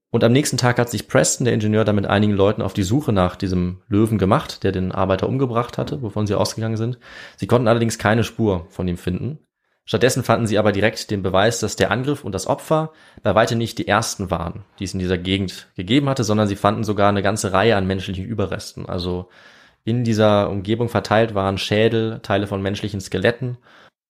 [0.10, 2.84] Und am nächsten Tag hat sich Preston, der Ingenieur, dann mit einigen Leuten auf die
[2.84, 6.98] Suche nach diesem Löwen gemacht, der den Arbeiter umgebracht hatte, wovon sie ausgegangen sind.
[7.36, 9.40] Sie konnten allerdings keine Spur von ihm finden.
[9.88, 12.92] Stattdessen fanden sie aber direkt den Beweis, dass der Angriff und das Opfer
[13.24, 16.58] bei weitem nicht die ersten waren, die es in dieser Gegend gegeben hatte, sondern sie
[16.58, 18.86] fanden sogar eine ganze Reihe an menschlichen Überresten.
[18.86, 19.30] Also
[19.86, 23.58] in dieser Umgebung verteilt waren Schädel, Teile von menschlichen Skeletten.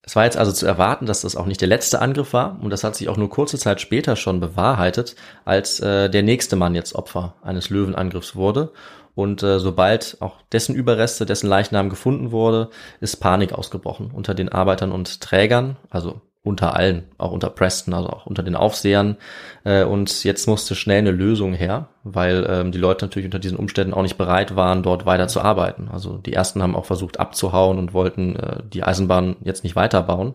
[0.08, 2.58] Es war jetzt also zu erwarten, dass das auch nicht der letzte Angriff war.
[2.62, 6.56] Und das hat sich auch nur kurze Zeit später schon bewahrheitet, als äh, der nächste
[6.56, 8.72] Mann jetzt Opfer eines Löwenangriffs wurde.
[9.16, 12.70] Und äh, sobald auch dessen Überreste, dessen Leichnam gefunden wurde,
[13.02, 18.10] ist Panik ausgebrochen unter den Arbeitern und Trägern, also unter allen, auch unter Preston, also
[18.10, 19.18] auch unter den Aufsehern.
[19.64, 23.58] Äh, und jetzt musste schnell eine Lösung her, weil ähm, die Leute natürlich unter diesen
[23.58, 25.90] Umständen auch nicht bereit waren, dort weiter zu arbeiten.
[25.92, 30.34] Also die ersten haben auch versucht abzuhauen und wollten äh, die Eisenbahn jetzt nicht weiterbauen.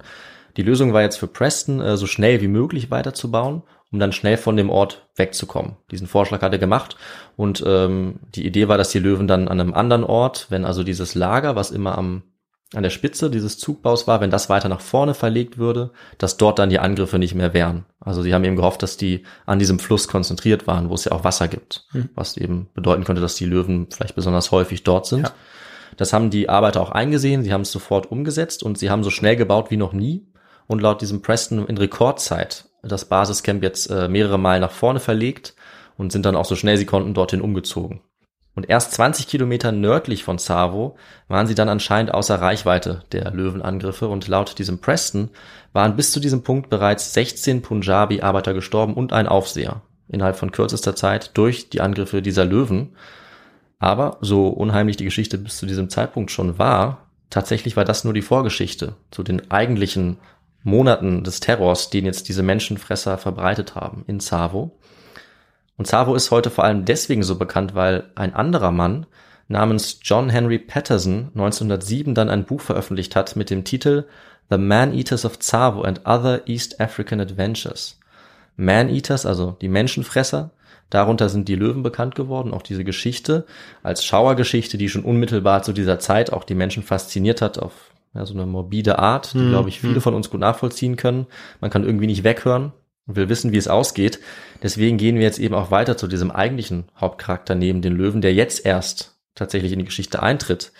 [0.57, 4.39] Die Lösung war jetzt für Preston, äh, so schnell wie möglich weiterzubauen um dann schnell
[4.39, 5.77] von dem Ort wegzukommen.
[5.91, 6.97] Diesen Vorschlag hat er gemacht
[7.37, 10.83] und ähm, die Idee war, dass die Löwen dann an einem anderen Ort, wenn also
[10.83, 12.23] dieses Lager, was immer am
[12.75, 16.59] an der Spitze dieses Zugbaus war, wenn das weiter nach vorne verlegt würde, dass dort
[16.59, 17.85] dann die Angriffe nicht mehr wären.
[18.01, 21.13] Also sie haben eben gehofft, dass die an diesem Fluss konzentriert waren, wo es ja
[21.13, 22.09] auch Wasser gibt, hm.
[22.15, 25.29] was eben bedeuten könnte, dass die Löwen vielleicht besonders häufig dort sind.
[25.29, 25.35] Ja.
[25.97, 29.11] Das haben die Arbeiter auch eingesehen, sie haben es sofort umgesetzt und sie haben so
[29.11, 30.27] schnell gebaut wie noch nie
[30.67, 35.55] und laut diesem Preston in Rekordzeit das Basiscamp jetzt äh, mehrere Mal nach vorne verlegt
[35.97, 38.01] und sind dann auch so schnell sie konnten dorthin umgezogen.
[38.55, 44.09] Und erst 20 Kilometer nördlich von Savo waren sie dann anscheinend außer Reichweite der Löwenangriffe
[44.09, 45.31] und laut diesem Preston
[45.73, 50.95] waren bis zu diesem Punkt bereits 16 Punjabi-Arbeiter gestorben und ein Aufseher innerhalb von kürzester
[50.95, 52.95] Zeit durch die Angriffe dieser Löwen.
[53.79, 58.13] Aber so unheimlich die Geschichte bis zu diesem Zeitpunkt schon war, tatsächlich war das nur
[58.13, 60.19] die Vorgeschichte zu den eigentlichen
[60.63, 64.79] Monaten des Terrors, den jetzt diese Menschenfresser verbreitet haben in Savo.
[65.77, 69.07] Und Savo ist heute vor allem deswegen so bekannt, weil ein anderer Mann
[69.49, 74.05] namens John Henry Patterson 1907 dann ein Buch veröffentlicht hat mit dem Titel
[74.51, 77.99] The Man-Eaters of Savo and Other East African Adventures.
[78.57, 80.51] Man-Eaters, also die Menschenfresser,
[80.91, 83.47] darunter sind die Löwen bekannt geworden, auch diese Geschichte
[83.83, 87.73] als Schauergeschichte, die schon unmittelbar zu dieser Zeit auch die Menschen fasziniert hat, auf
[88.15, 90.03] ja, so eine morbide Art, die, hm, glaube ich, viele hm.
[90.03, 91.27] von uns gut nachvollziehen können.
[91.63, 92.73] Man kann irgendwie nicht weghören
[93.07, 94.21] und will wissen, wie es ausgeht.
[94.63, 98.35] Deswegen gehen wir jetzt eben auch weiter zu diesem eigentlichen Hauptcharakter neben den Löwen, der
[98.35, 100.73] jetzt erst tatsächlich in die Geschichte eintritt.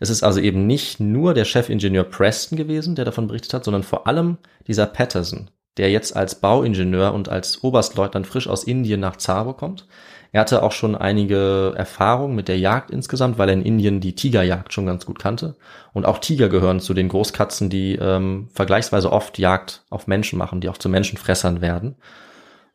[0.00, 3.82] Es ist also eben nicht nur der Chefingenieur Preston gewesen, der davon berichtet hat, sondern
[3.82, 9.16] vor allem dieser Patterson, der jetzt als Bauingenieur und als Oberstleutnant frisch aus Indien nach
[9.16, 9.86] Zabo kommt.
[10.32, 14.14] Er hatte auch schon einige Erfahrungen mit der Jagd insgesamt, weil er in Indien die
[14.14, 15.56] Tigerjagd schon ganz gut kannte.
[15.92, 20.60] Und auch Tiger gehören zu den Großkatzen, die ähm, vergleichsweise oft Jagd auf Menschen machen,
[20.60, 21.96] die auch zu Menschenfressern werden.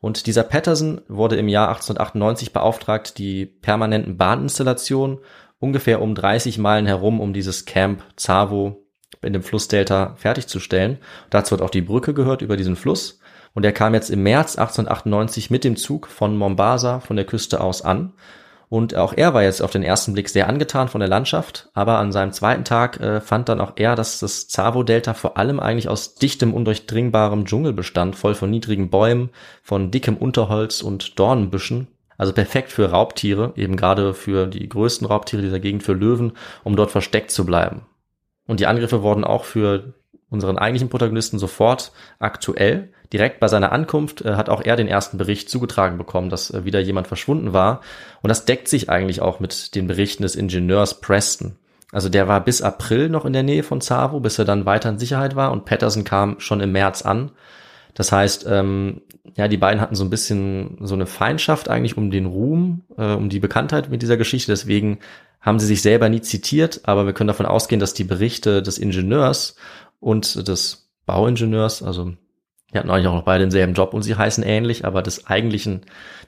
[0.00, 5.18] Und dieser Patterson wurde im Jahr 1898 beauftragt, die permanenten Bahninstallationen
[5.58, 8.84] ungefähr um 30 Meilen herum um dieses Camp Zavo
[9.22, 10.98] in dem Flussdelta fertigzustellen.
[11.30, 13.20] Dazu hat auch die Brücke gehört über diesen Fluss.
[13.56, 17.62] Und er kam jetzt im März 1898 mit dem Zug von Mombasa von der Küste
[17.62, 18.12] aus an.
[18.68, 21.96] Und auch er war jetzt auf den ersten Blick sehr angetan von der Landschaft, aber
[21.96, 25.88] an seinem zweiten Tag äh, fand dann auch er, dass das Zavo-Delta vor allem eigentlich
[25.88, 29.30] aus dichtem, undurchdringbarem Dschungel bestand, voll von niedrigen Bäumen,
[29.62, 31.88] von dickem Unterholz und Dornenbüschen.
[32.18, 36.76] Also perfekt für Raubtiere, eben gerade für die größten Raubtiere dieser Gegend, für Löwen, um
[36.76, 37.86] dort versteckt zu bleiben.
[38.46, 39.94] Und die Angriffe wurden auch für
[40.28, 42.92] unseren eigentlichen Protagonisten sofort aktuell.
[43.12, 46.64] Direkt bei seiner Ankunft äh, hat auch er den ersten Bericht zugetragen bekommen, dass äh,
[46.64, 47.80] wieder jemand verschwunden war.
[48.22, 51.56] Und das deckt sich eigentlich auch mit den Berichten des Ingenieurs Preston.
[51.92, 54.90] Also der war bis April noch in der Nähe von Savo, bis er dann weiter
[54.90, 57.30] in Sicherheit war und Patterson kam schon im März an.
[57.94, 59.02] Das heißt, ähm,
[59.36, 63.14] ja, die beiden hatten so ein bisschen so eine Feindschaft eigentlich um den Ruhm, äh,
[63.14, 64.52] um die Bekanntheit mit dieser Geschichte.
[64.52, 64.98] Deswegen
[65.40, 68.78] haben sie sich selber nie zitiert, aber wir können davon ausgehen, dass die Berichte des
[68.78, 69.56] Ingenieurs
[70.00, 72.12] und des Bauingenieurs, also
[72.72, 75.82] die hatten eigentlich auch noch beide denselben Job und sie heißen ähnlich, aber des eigentlichen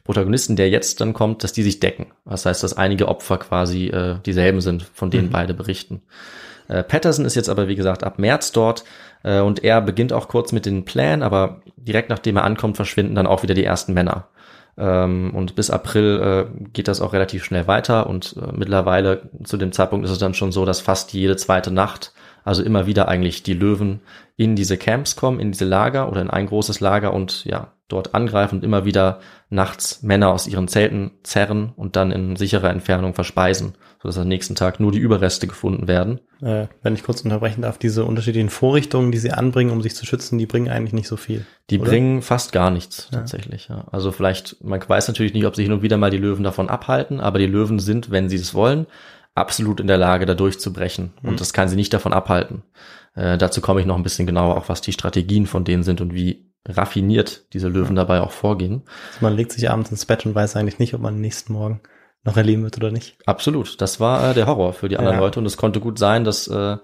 [0.04, 2.06] Protagonisten, der jetzt dann kommt, dass die sich decken.
[2.24, 5.32] Das heißt, dass einige Opfer quasi äh, dieselben sind, von denen mhm.
[5.32, 6.02] beide berichten.
[6.68, 8.84] Äh, Patterson ist jetzt aber, wie gesagt, ab März dort
[9.24, 13.14] äh, und er beginnt auch kurz mit den Plänen, aber direkt nachdem er ankommt, verschwinden
[13.14, 14.28] dann auch wieder die ersten Männer.
[14.76, 16.20] Ähm, und bis April
[16.54, 20.18] äh, geht das auch relativ schnell weiter und äh, mittlerweile zu dem Zeitpunkt ist es
[20.18, 22.12] dann schon so, dass fast jede zweite Nacht,
[22.48, 24.00] also immer wieder eigentlich die Löwen
[24.36, 28.14] in diese Camps kommen, in diese Lager oder in ein großes Lager und ja, dort
[28.14, 33.12] angreifen und immer wieder nachts Männer aus ihren Zelten zerren und dann in sicherer Entfernung
[33.12, 36.20] verspeisen, sodass am nächsten Tag nur die Überreste gefunden werden.
[36.40, 40.06] Äh, wenn ich kurz unterbrechen darf, diese unterschiedlichen Vorrichtungen, die sie anbringen, um sich zu
[40.06, 41.44] schützen, die bringen eigentlich nicht so viel.
[41.68, 41.90] Die oder?
[41.90, 43.18] bringen fast gar nichts Ja.
[43.18, 43.68] tatsächlich.
[43.68, 43.84] Ja.
[43.92, 46.70] Also vielleicht, man weiß natürlich nicht, ob sich hin und wieder mal die Löwen davon
[46.70, 48.86] abhalten, aber die Löwen sind, wenn sie es wollen,
[49.38, 51.12] absolut in der Lage, da durchzubrechen.
[51.22, 51.28] Mhm.
[51.30, 52.62] Und das kann sie nicht davon abhalten.
[53.14, 56.00] Äh, dazu komme ich noch ein bisschen genauer, auch was die Strategien von denen sind
[56.00, 58.82] und wie raffiniert diese Löwen dabei auch vorgehen.
[59.12, 61.52] Also man legt sich abends ins Bett und weiß eigentlich nicht, ob man den nächsten
[61.52, 61.80] Morgen
[62.24, 63.16] noch erleben wird oder nicht.
[63.26, 63.80] Absolut.
[63.80, 65.22] Das war äh, der Horror für die anderen Ja.
[65.22, 66.76] Leute und es konnte gut sein, dass äh,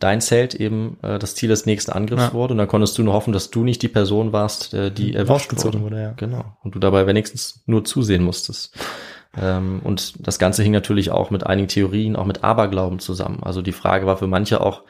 [0.00, 2.32] dein Zelt eben äh, das Ziel des nächsten Angriffs Ja.
[2.32, 5.14] wurde und dann konntest du nur hoffen, dass du nicht die Person warst, äh, die
[5.14, 5.80] erwischt wurde.
[5.82, 6.12] wurde, ja.
[6.16, 6.56] Genau.
[6.62, 8.76] Und du dabei wenigstens nur zusehen musstest.
[9.36, 13.42] Ähm, und das Ganze hing natürlich auch mit einigen Theorien, auch mit Aberglauben zusammen.
[13.42, 14.82] Also die Frage war für manche auch,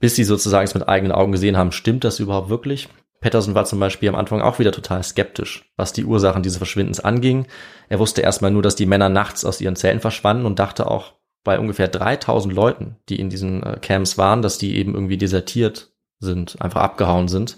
[0.00, 2.88] bis sie sozusagen es mit eigenen Augen gesehen haben, stimmt das überhaupt wirklich?
[3.20, 7.00] Patterson war zum Beispiel am Anfang auch wieder total skeptisch, was die Ursachen dieses Verschwindens
[7.00, 7.46] anging.
[7.88, 11.14] Er wusste erstmal nur, dass die Männer nachts aus ihren Zelten verschwanden und dachte auch
[11.42, 15.92] bei ungefähr 3000 Leuten, die in diesen äh, Camps waren, dass die eben irgendwie desertiert
[16.20, 17.56] sind, einfach abgehauen sind.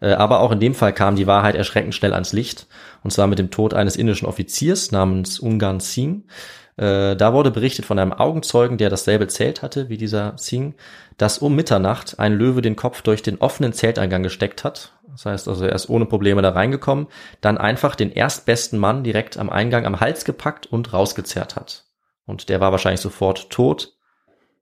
[0.00, 2.66] Äh, aber auch in dem Fall kam die Wahrheit erschreckend schnell ans Licht.
[3.02, 6.24] Und zwar mit dem Tod eines indischen Offiziers namens Ungan Singh.
[6.76, 10.74] Äh, da wurde berichtet von einem Augenzeugen, der dasselbe Zelt hatte wie dieser Singh,
[11.16, 14.92] dass um Mitternacht ein Löwe den Kopf durch den offenen Zelteingang gesteckt hat.
[15.10, 17.06] Das heißt also, er ist ohne Probleme da reingekommen,
[17.40, 21.86] dann einfach den erstbesten Mann direkt am Eingang am Hals gepackt und rausgezerrt hat.
[22.26, 23.95] Und der war wahrscheinlich sofort tot.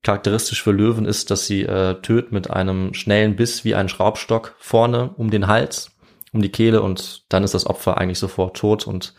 [0.04, 4.54] Charakteristisch für Löwen ist, dass sie äh, töten mit einem schnellen Biss wie ein Schraubstock
[4.58, 5.90] vorne um den Hals,
[6.32, 9.14] um die Kehle und dann ist das Opfer eigentlich sofort tot und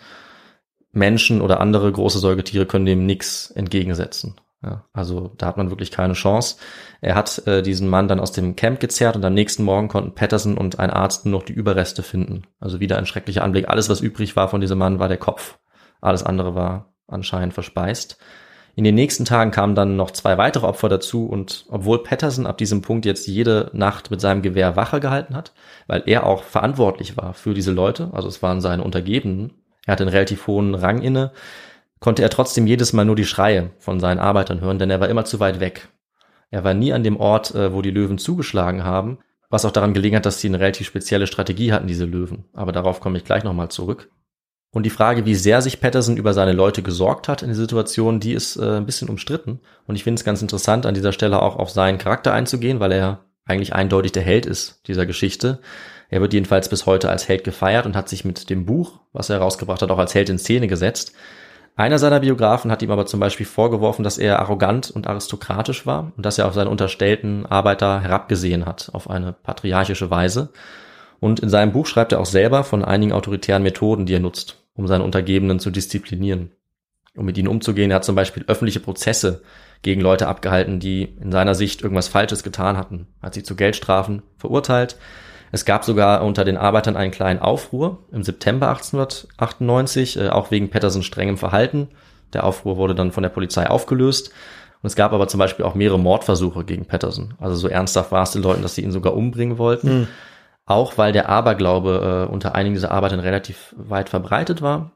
[0.92, 4.36] Menschen oder andere große Säugetiere können dem nichts entgegensetzen.
[4.64, 6.56] Ja, also da hat man wirklich keine Chance.
[7.02, 10.16] Er hat äh, diesen Mann dann aus dem Camp gezerrt und am nächsten Morgen konnten
[10.16, 12.44] Patterson und ein Arzt nur noch die Überreste finden.
[12.60, 13.70] Also wieder ein schrecklicher Anblick.
[13.70, 15.60] Alles, was übrig war von diesem Mann, war der Kopf.
[16.02, 18.18] Alles andere war anscheinend verspeist.
[18.78, 22.58] In den nächsten Tagen kamen dann noch zwei weitere Opfer dazu und obwohl Patterson ab
[22.58, 25.54] diesem Punkt jetzt jede Nacht mit seinem Gewehr Wache gehalten hat,
[25.88, 29.54] weil er auch verantwortlich war für diese Leute, also es waren seine Untergebenen,
[29.86, 31.32] er hatte einen relativ hohen Rang inne,
[32.00, 35.08] konnte er trotzdem jedes Mal nur die Schreie von seinen Arbeitern hören, denn er war
[35.10, 35.88] immer zu weit weg.
[36.52, 39.94] Er war nie an dem Ort, äh, wo die Löwen zugeschlagen haben, was auch daran
[39.94, 42.46] gelegen hat, dass sie eine relativ spezielle Strategie hatten, diese Löwen.
[42.54, 44.10] Aber darauf komme ich gleich nochmal zurück.
[44.76, 48.20] Und die Frage, wie sehr sich Patterson über seine Leute gesorgt hat in der Situation,
[48.20, 49.62] die ist äh, ein bisschen umstritten.
[49.88, 52.92] Und ich finde es ganz interessant, an dieser Stelle auch auf seinen Charakter einzugehen, weil
[52.92, 55.60] er eigentlich eindeutig der Held ist dieser Geschichte.
[56.10, 59.30] Er wird jedenfalls bis heute als Held gefeiert und hat sich mit dem Buch, was
[59.30, 61.14] er herausgebracht hat, auch als Held in Szene gesetzt.
[61.78, 66.12] Einer seiner Biografen hat ihm aber zum Beispiel vorgeworfen, dass er arrogant und aristokratisch war
[66.18, 70.50] und dass er auf seine unterstellten Arbeiter herabgesehen hat, auf eine patriarchische Weise.
[71.22, 74.65] Und in seinem Buch schreibt er auch selber von einigen autoritären Methoden, die er nutzt,
[74.76, 76.52] um seine Untergebenen zu disziplinieren,
[77.16, 77.92] um mit ihnen umzugehen.
[77.92, 79.42] Er hat zum Beispiel öffentliche Prozesse
[79.82, 84.22] gegen Leute abgehalten, die in seiner Sicht irgendwas Falsches getan hatten, hat sie zu Geldstrafen
[84.38, 84.98] verurteilt.
[85.52, 90.70] Es gab sogar unter den Arbeitern einen kleinen Aufruhr im September 1898, äh, auch wegen
[90.70, 91.90] Pattersons strengem Verhalten.
[92.34, 94.32] Der Aufruhr wurde dann von der Polizei aufgelöst.
[94.82, 97.36] Und es gab aber zum Beispiel auch mehrere Mordversuche gegen Patterson.
[97.40, 100.00] Also so ernsthaft war es den Leuten, dass sie ihn sogar umbringen wollten.
[100.00, 100.08] Mhm.
[100.66, 104.92] Auch weil der Aberglaube äh, unter einigen dieser Arbeitern relativ weit verbreitet war.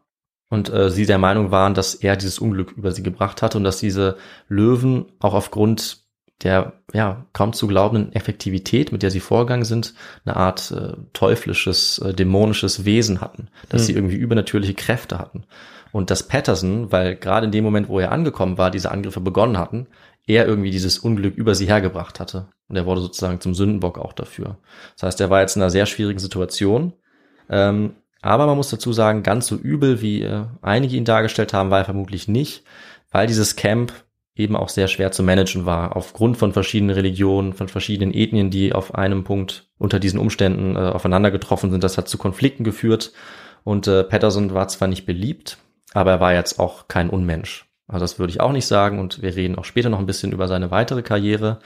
[0.50, 3.64] Und äh, sie der Meinung waren, dass er dieses Unglück über sie gebracht hatte und
[3.64, 6.04] dass diese Löwen auch aufgrund
[6.42, 9.94] der ja kaum zu glaubenden Effektivität, mit der sie vorgegangen sind,
[10.26, 13.86] eine Art äh, teuflisches, äh, dämonisches Wesen hatten, dass Hm.
[13.86, 15.44] sie irgendwie übernatürliche Kräfte hatten.
[15.92, 19.58] Und dass Patterson, weil gerade in dem Moment, wo er angekommen war, diese Angriffe begonnen
[19.58, 19.88] hatten,
[20.28, 22.48] er irgendwie dieses Unglück über sie hergebracht hatte.
[22.70, 24.58] Und er wurde sozusagen zum Sündenbock auch dafür.
[24.96, 26.94] Das heißt, er war jetzt in einer sehr schwierigen Situation.
[27.50, 31.72] Ähm, aber man muss dazu sagen, ganz so übel, wie äh, einige ihn dargestellt haben,
[31.72, 32.64] war er vermutlich nicht,
[33.12, 33.94] weil dieses Camp
[34.36, 38.72] eben auch sehr schwer zu managen war, aufgrund von verschiedenen Religionen, von verschiedenen Ethnien, die
[38.74, 41.84] auf einem Punkt unter diesen Umständen äh, aufeinander getroffen sind.
[41.84, 43.12] Das hat zu Konflikten geführt.
[43.64, 45.58] Und äh, Patterson war zwar nicht beliebt,
[45.94, 47.66] aber er war jetzt auch kein Unmensch.
[47.88, 49.00] Also das würde ich auch nicht sagen.
[49.00, 51.60] Und wir reden auch später noch ein bisschen über seine weitere Karriere.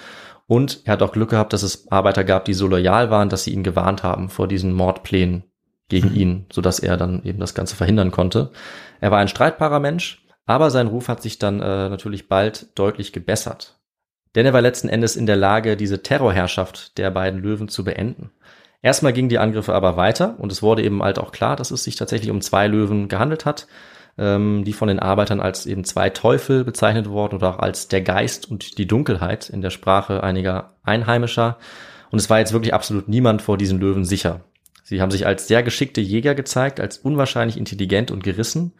[0.47, 3.43] Und er hat auch Glück gehabt, dass es Arbeiter gab, die so loyal waren, dass
[3.45, 5.43] sie ihn gewarnt haben vor diesen Mordplänen
[5.89, 6.15] gegen Mhm.
[6.15, 8.51] ihn, sodass er dann eben das Ganze verhindern konnte.
[8.99, 13.13] Er war ein streitbarer Mensch, aber sein Ruf hat sich dann äh, natürlich bald deutlich
[13.13, 13.79] gebessert.
[14.35, 18.31] Denn er war letzten Endes in der Lage, diese Terrorherrschaft der beiden Löwen zu beenden.
[18.81, 21.83] Erstmal gingen die Angriffe aber weiter und es wurde eben halt auch klar, dass es
[21.83, 23.67] sich tatsächlich um zwei Löwen gehandelt hat,
[24.17, 28.01] ähm, die von den Arbeitern als eben zwei Teufel bezeichnet wurden oder auch als der
[28.01, 31.57] Geist und die Dunkelheit in der Sprache einiger Einheimischer.
[32.11, 34.41] Und es war jetzt wirklich absolut niemand vor diesen Löwen sicher.
[34.83, 38.73] Sie haben sich als sehr geschickte Jäger gezeigt, als unwahrscheinlich intelligent und gerissen.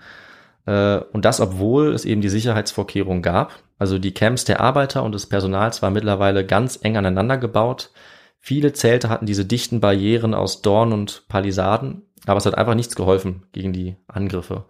[0.66, 3.64] Äh, und das, obwohl es eben die Sicherheitsvorkehrungen gab.
[3.80, 7.92] Also die Camps der Arbeiter und des Personals waren mittlerweile ganz eng aneinander gebaut.
[8.40, 12.96] Viele Zelte hatten diese dichten Barrieren aus Dorn und Palisaden, aber es hat einfach nichts
[12.96, 14.66] geholfen gegen die Angriffe.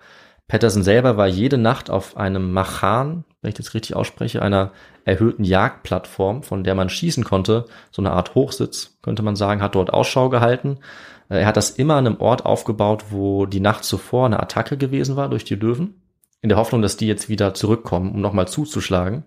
[0.47, 4.71] Patterson selber war jede Nacht auf einem Machan, wenn ich das richtig ausspreche, einer
[5.05, 9.75] erhöhten Jagdplattform, von der man schießen konnte, so eine Art Hochsitz, könnte man sagen, hat
[9.75, 10.79] dort Ausschau gehalten.
[11.29, 14.77] Äh, er hat das immer an einem Ort aufgebaut, wo die Nacht zuvor eine Attacke
[14.77, 16.01] gewesen war durch die Löwen,
[16.41, 19.23] in der Hoffnung, dass die jetzt wieder zurückkommen, um nochmal zuzuschlagen.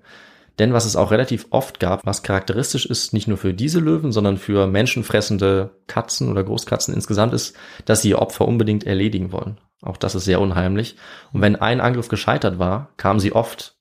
[0.58, 4.12] Denn was es auch relativ oft gab, was charakteristisch ist, nicht nur für diese Löwen,
[4.12, 9.60] sondern für menschenfressende Katzen oder Großkatzen insgesamt ist, dass sie ihr Opfer unbedingt erledigen wollen.
[9.82, 10.96] Auch das ist sehr unheimlich.
[11.32, 13.76] Und wenn ein Angriff gescheitert war, kamen sie oft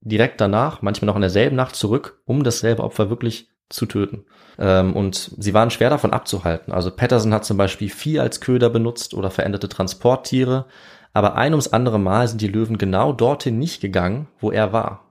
[0.00, 4.24] direkt danach, manchmal noch in derselben Nacht zurück, um dasselbe Opfer wirklich zu töten.
[4.58, 6.72] Ähm, und sie waren schwer davon abzuhalten.
[6.72, 10.66] Also Patterson hat zum Beispiel Vieh als Köder benutzt oder veränderte Transporttiere.
[11.14, 15.07] Aber ein ums andere Mal sind die Löwen genau dorthin nicht gegangen, wo er war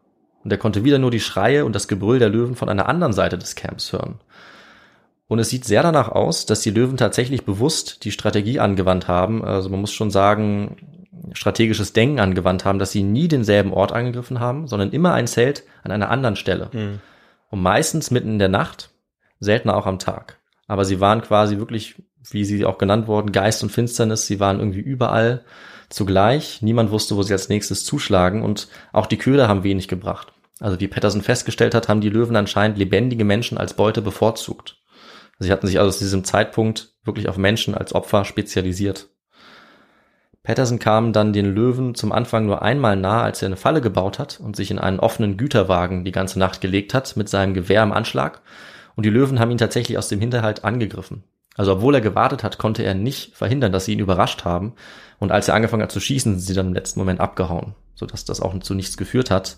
[0.47, 3.11] und er konnte wieder nur die Schreie und das Gebrüll der Löwen von einer anderen
[3.11, 4.21] Seite des Camps hören.
[5.27, 9.43] Und es sieht sehr danach aus, dass die Löwen tatsächlich bewusst die Strategie angewandt haben.
[9.43, 10.77] Also man muss schon sagen,
[11.33, 15.63] strategisches Denken angewandt haben, dass sie nie denselben Ort angegriffen haben, sondern immer ein Zelt
[15.83, 16.69] an einer anderen Stelle.
[16.71, 16.99] Mhm.
[17.49, 18.91] Und meistens mitten in der Nacht,
[19.41, 20.37] seltener auch am Tag.
[20.65, 24.27] Aber sie waren quasi wirklich, wie sie auch genannt wurden, Geist und Finsternis.
[24.27, 25.43] Sie waren irgendwie überall
[25.89, 26.61] zugleich.
[26.61, 30.31] Niemand wusste, wo sie als nächstes zuschlagen und auch die Köder haben wenig gebracht.
[30.59, 34.77] Also wie Patterson festgestellt hat, haben die Löwen anscheinend lebendige Menschen als Beute bevorzugt.
[35.39, 39.09] Sie hatten sich also zu diesem Zeitpunkt wirklich auf Menschen als Opfer spezialisiert.
[40.41, 44.17] Patterson kam dann den Löwen zum Anfang nur einmal nah, als er eine Falle gebaut
[44.17, 47.83] hat und sich in einen offenen Güterwagen die ganze Nacht gelegt hat mit seinem Gewehr
[47.83, 48.41] im Anschlag.
[48.95, 51.23] Und die Löwen haben ihn tatsächlich aus dem Hinterhalt angegriffen.
[51.57, 54.73] Also obwohl er gewartet hat, konnte er nicht verhindern, dass sie ihn überrascht haben.
[55.19, 58.25] Und als er angefangen hat zu schießen, sind sie dann im letzten Moment abgehauen, sodass
[58.25, 59.57] das auch zu nichts geführt hat.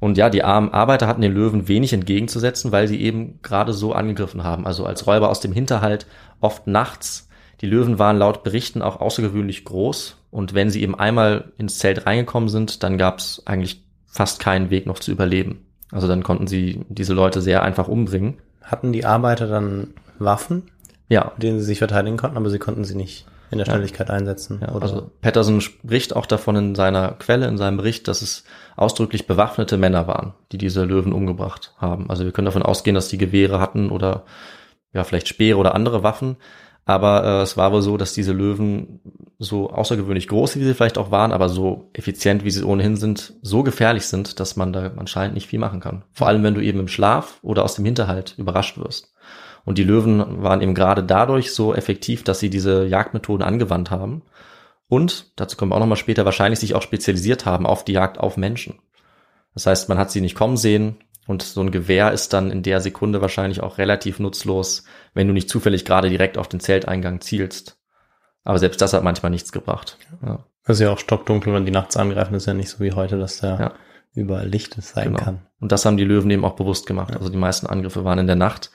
[0.00, 3.92] Und ja, die armen Arbeiter hatten den Löwen wenig entgegenzusetzen, weil sie eben gerade so
[3.92, 4.66] angegriffen haben.
[4.66, 6.06] Also als Räuber aus dem Hinterhalt,
[6.40, 7.28] oft nachts.
[7.60, 10.16] Die Löwen waren laut Berichten auch außergewöhnlich groß.
[10.30, 14.70] Und wenn sie eben einmal ins Zelt reingekommen sind, dann gab es eigentlich fast keinen
[14.70, 15.66] Weg noch zu überleben.
[15.90, 18.38] Also dann konnten sie diese Leute sehr einfach umbringen.
[18.62, 20.64] Hatten die Arbeiter dann Waffen?
[21.08, 21.32] Ja.
[21.34, 24.14] Mit denen sie sich verteidigen konnten, aber sie konnten sie nicht in der Schnelligkeit ja.
[24.14, 24.60] einsetzen.
[24.60, 28.44] Ja, also Patterson spricht auch davon in seiner Quelle, in seinem Bericht, dass es
[28.76, 32.10] ausdrücklich bewaffnete Männer waren, die diese Löwen umgebracht haben.
[32.10, 34.24] Also wir können davon ausgehen, dass die Gewehre hatten oder
[34.92, 36.36] ja vielleicht Speere oder andere Waffen.
[36.84, 39.00] Aber äh, es war wohl so, dass diese Löwen
[39.38, 43.34] so außergewöhnlich groß, wie sie vielleicht auch waren, aber so effizient, wie sie ohnehin sind,
[43.42, 46.04] so gefährlich sind, dass man da anscheinend nicht viel machen kann.
[46.12, 49.12] Vor allem, wenn du eben im Schlaf oder aus dem Hinterhalt überrascht wirst.
[49.68, 54.22] Und die Löwen waren eben gerade dadurch so effektiv, dass sie diese Jagdmethoden angewandt haben.
[54.88, 58.16] Und, dazu kommen wir auch nochmal später, wahrscheinlich sich auch spezialisiert haben auf die Jagd
[58.16, 58.78] auf Menschen.
[59.52, 62.62] Das heißt, man hat sie nicht kommen sehen und so ein Gewehr ist dann in
[62.62, 67.20] der Sekunde wahrscheinlich auch relativ nutzlos, wenn du nicht zufällig gerade direkt auf den Zelteingang
[67.20, 67.78] zielst.
[68.44, 69.98] Aber selbst das hat manchmal nichts gebracht.
[70.24, 70.46] Ja.
[70.64, 72.92] Das ist ja auch stockdunkel, wenn die nachts angreifen, das ist ja nicht so wie
[72.92, 73.72] heute, dass da ja.
[74.14, 75.18] überall Licht sein genau.
[75.22, 75.42] kann.
[75.60, 77.10] Und das haben die Löwen eben auch bewusst gemacht.
[77.10, 77.18] Ja.
[77.18, 78.70] Also die meisten Angriffe waren in der Nacht.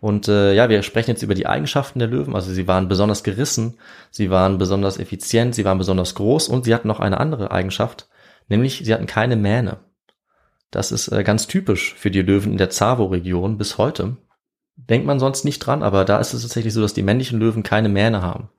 [0.00, 2.34] Und äh, ja, wir sprechen jetzt über die Eigenschaften der Löwen.
[2.34, 3.78] Also sie waren besonders gerissen,
[4.10, 8.08] sie waren besonders effizient, sie waren besonders groß und sie hatten noch eine andere Eigenschaft,
[8.48, 9.78] nämlich sie hatten keine Mähne.
[10.70, 14.18] Das ist äh, ganz typisch für die Löwen in der Zavo-Region bis heute.
[14.76, 17.64] Denkt man sonst nicht dran, aber da ist es tatsächlich so, dass die männlichen Löwen
[17.64, 18.50] keine Mähne haben.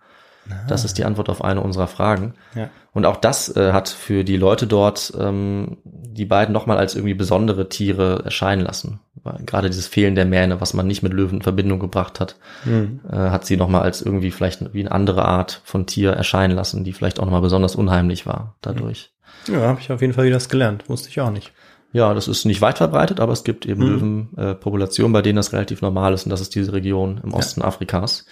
[0.67, 2.33] Das ist die Antwort auf eine unserer Fragen.
[2.55, 2.69] Ja.
[2.93, 7.13] Und auch das äh, hat für die Leute dort ähm, die beiden nochmal als irgendwie
[7.13, 8.99] besondere Tiere erscheinen lassen.
[9.23, 12.37] Weil gerade dieses Fehlen der Mähne, was man nicht mit Löwen in Verbindung gebracht hat,
[12.65, 13.01] mhm.
[13.09, 16.83] äh, hat sie nochmal als irgendwie vielleicht wie eine andere Art von Tier erscheinen lassen,
[16.83, 19.11] die vielleicht auch nochmal besonders unheimlich war dadurch.
[19.47, 20.89] Ja, habe ich auf jeden Fall wieder das gelernt.
[20.89, 21.51] Wusste ich auch nicht.
[21.91, 24.29] Ja, das ist nicht weit verbreitet, aber es gibt eben mhm.
[24.35, 27.61] Löwenpopulationen, äh, bei denen das relativ normal ist und das ist diese Region im Osten
[27.61, 27.67] ja.
[27.67, 28.25] Afrikas.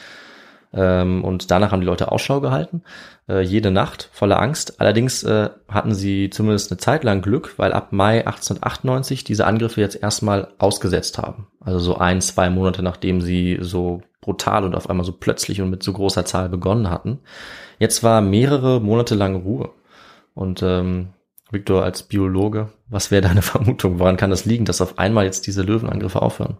[0.73, 2.83] Ähm, und danach haben die Leute Ausschau gehalten,
[3.29, 4.79] äh, jede Nacht voller Angst.
[4.79, 9.81] Allerdings äh, hatten sie zumindest eine Zeit lang Glück, weil ab Mai 1898 diese Angriffe
[9.81, 11.47] jetzt erstmal ausgesetzt haben.
[11.61, 15.69] Also so ein, zwei Monate nachdem sie so brutal und auf einmal so plötzlich und
[15.69, 17.19] mit so großer Zahl begonnen hatten.
[17.79, 19.69] Jetzt war mehrere Monate lang Ruhe.
[20.33, 21.13] Und ähm,
[21.49, 23.99] Victor als Biologe, was wäre deine Vermutung?
[23.99, 26.57] Woran kann das liegen, dass auf einmal jetzt diese Löwenangriffe aufhören?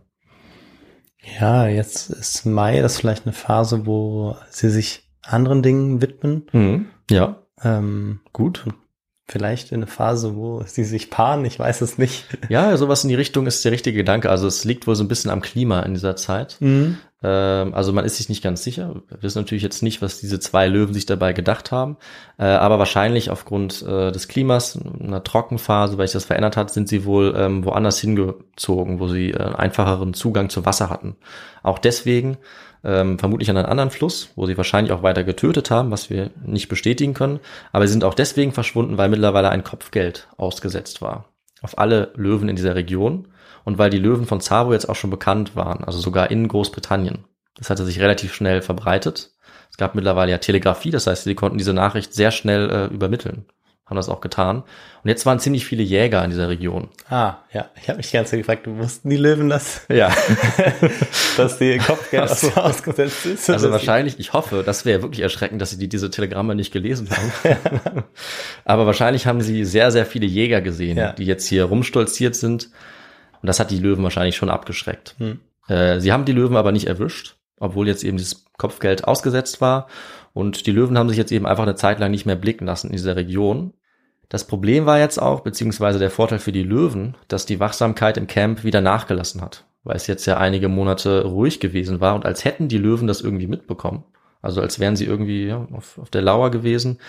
[1.40, 6.48] Ja, jetzt ist Mai, das ist vielleicht eine Phase, wo sie sich anderen Dingen widmen.
[6.52, 6.86] Mhm.
[7.12, 8.66] Ja, Ähm, gut.
[9.30, 12.26] vielleicht in eine Phase, wo sie sich paaren, ich weiß es nicht.
[12.50, 14.30] Ja, sowas in die Richtung ist der richtige Gedanke.
[14.30, 16.56] Also es liegt wohl so ein bisschen am Klima in dieser Zeit.
[16.62, 16.98] Mhm.
[17.24, 18.96] Ähm, also man ist sich nicht ganz sicher.
[19.10, 21.98] Wir wissen natürlich jetzt nicht, was diese zwei Löwen sich dabei gedacht haben.
[22.38, 26.88] Äh, aber wahrscheinlich aufgrund äh, des Klimas, einer Trockenphase, weil sich das verändert hat, sind
[26.88, 31.16] sie wohl ähm, woanders hingezogen, wo sie äh, einfacheren Zugang zu Wasser hatten.
[31.64, 32.38] Auch deswegen
[32.84, 36.30] ähm, vermutlich an einen anderen Fluss, wo sie wahrscheinlich auch weiter getötet haben, was wir
[36.46, 37.40] nicht bestätigen können.
[37.72, 41.26] Aber sie sind auch deswegen verschwunden, weil mittlerweile ein Kopfgeld ausgesetzt war.
[41.62, 43.28] Auf alle Löwen in dieser Region
[43.68, 47.26] und weil die Löwen von Zavo jetzt auch schon bekannt waren, also sogar in Großbritannien.
[47.58, 49.32] Das hatte sich relativ schnell verbreitet.
[49.70, 53.44] Es gab mittlerweile ja Telegrafie, das heißt, sie konnten diese Nachricht sehr schnell äh, übermitteln.
[53.86, 54.64] Haben das auch getan.
[55.04, 56.88] Und jetzt waren ziemlich viele Jäger in dieser Region.
[57.10, 60.14] Ah, ja, ich habe mich ganz gefragt, wussten die Löwen das, Ja.
[61.38, 62.52] dass die Kopfgeld so.
[62.56, 63.50] ausgesetzt ist?
[63.50, 67.10] Also wahrscheinlich, ich hoffe, das wäre wirklich erschreckend, dass sie die, diese Telegramme nicht gelesen
[67.10, 68.04] haben.
[68.66, 71.12] Aber wahrscheinlich haben sie sehr, sehr viele Jäger gesehen, Ja.
[71.14, 72.70] die jetzt hier rumstolziert sind.
[73.42, 75.16] Und das hat die Löwen wahrscheinlich schon abgeschreckt.
[75.18, 75.40] Hm.
[75.68, 79.88] Äh, sie haben die Löwen aber nicht erwischt, obwohl jetzt eben dieses Kopfgeld ausgesetzt war.
[80.34, 82.88] Und die Löwen haben sich jetzt eben einfach eine Zeit lang nicht mehr blicken lassen
[82.88, 83.74] in dieser Region.
[84.30, 88.28] Das Problem war jetzt auch, beziehungsweise der Vorteil für die Löwen, dass die Wachsamkeit im
[88.28, 92.44] Camp wieder nachgelassen hat, weil es jetzt ja einige Monate ruhig gewesen war und als
[92.44, 94.04] hätten die Löwen das irgendwie mitbekommen,
[94.42, 97.00] also als wären sie irgendwie ja, auf, auf der Lauer gewesen,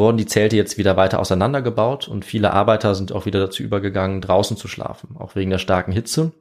[0.00, 4.20] wurden die Zelte jetzt wieder weiter auseinandergebaut und viele Arbeiter sind auch wieder dazu übergegangen,
[4.20, 6.32] draußen zu schlafen, auch wegen der starken Hitze.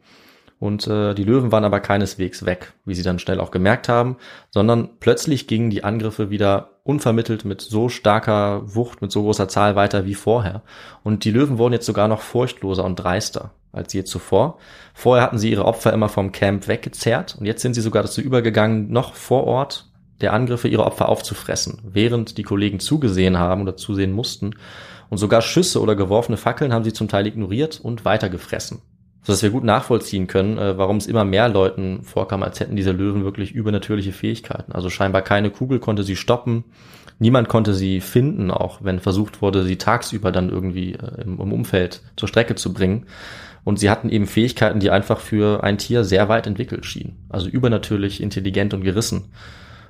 [0.59, 4.17] Und äh, die Löwen waren aber keineswegs weg, wie sie dann schnell auch gemerkt haben,
[4.49, 9.75] sondern plötzlich gingen die Angriffe wieder unvermittelt mit so starker Wucht, mit so großer Zahl
[9.75, 10.61] weiter wie vorher.
[11.03, 14.57] Und die Löwen wurden jetzt sogar noch furchtloser und dreister als je zuvor.
[14.93, 18.19] Vorher hatten sie ihre Opfer immer vom Camp weggezerrt und jetzt sind sie sogar dazu
[18.19, 19.88] übergegangen, noch vor Ort
[20.21, 24.55] der Angriffe ihre Opfer aufzufressen, während die Kollegen zugesehen haben oder zusehen mussten.
[25.09, 28.81] Und sogar Schüsse oder geworfene Fackeln haben sie zum Teil ignoriert und weitergefressen
[29.23, 32.91] sodass wir gut nachvollziehen können, äh, warum es immer mehr Leuten vorkam, als hätten diese
[32.91, 34.71] Löwen wirklich übernatürliche Fähigkeiten.
[34.71, 36.63] Also scheinbar keine Kugel konnte sie stoppen,
[37.19, 41.53] niemand konnte sie finden, auch wenn versucht wurde, sie tagsüber dann irgendwie äh, im, im
[41.53, 43.05] Umfeld zur Strecke zu bringen.
[43.65, 47.25] Und sie hatten eben Fähigkeiten, die einfach für ein Tier sehr weit entwickelt schienen.
[47.29, 49.25] Also übernatürlich intelligent und gerissen.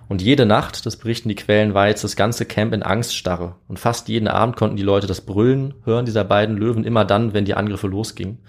[0.10, 3.56] Und jede Nacht, das berichten die Quellen, war jetzt das ganze Camp in Angststarre.
[3.68, 7.34] Und fast jeden Abend konnten die Leute das Brüllen hören dieser beiden Löwen immer dann,
[7.34, 8.40] wenn die Angriffe losgingen.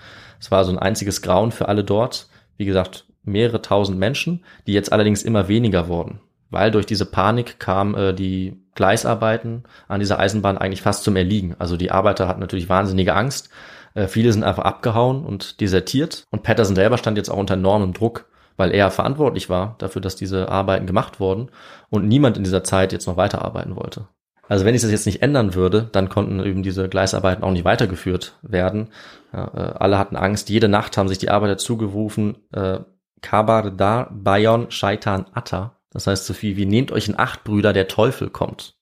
[0.40, 2.28] Es war so ein einziges Grauen für alle dort.
[2.56, 6.20] Wie gesagt, mehrere tausend Menschen, die jetzt allerdings immer weniger wurden.
[6.48, 11.56] Weil durch diese Panik kam äh, die Gleisarbeiten an dieser Eisenbahn eigentlich fast zum Erliegen.
[11.58, 13.50] Also die Arbeiter hatten natürlich wahnsinnige Angst.
[13.92, 16.24] Äh, viele sind einfach abgehauen und desertiert.
[16.30, 20.16] Und Patterson selber stand jetzt auch unter enormem Druck, weil er verantwortlich war dafür, dass
[20.16, 21.50] diese Arbeiten gemacht wurden
[21.88, 24.08] und niemand in dieser Zeit jetzt noch weiterarbeiten wollte.
[24.48, 27.64] Also wenn ich das jetzt nicht ändern würde, dann konnten eben diese Gleisarbeiten auch nicht
[27.64, 28.88] weitergeführt werden.
[29.32, 30.48] Ja, äh, alle hatten Angst.
[30.48, 32.80] Jede Nacht haben sich die Arbeiter zugerufen, äh,
[33.22, 35.76] Kabar Dar Bayon Shaitan Atta.
[35.92, 38.76] Das heißt so viel wie nehmt euch in Acht, Brüder, der Teufel kommt.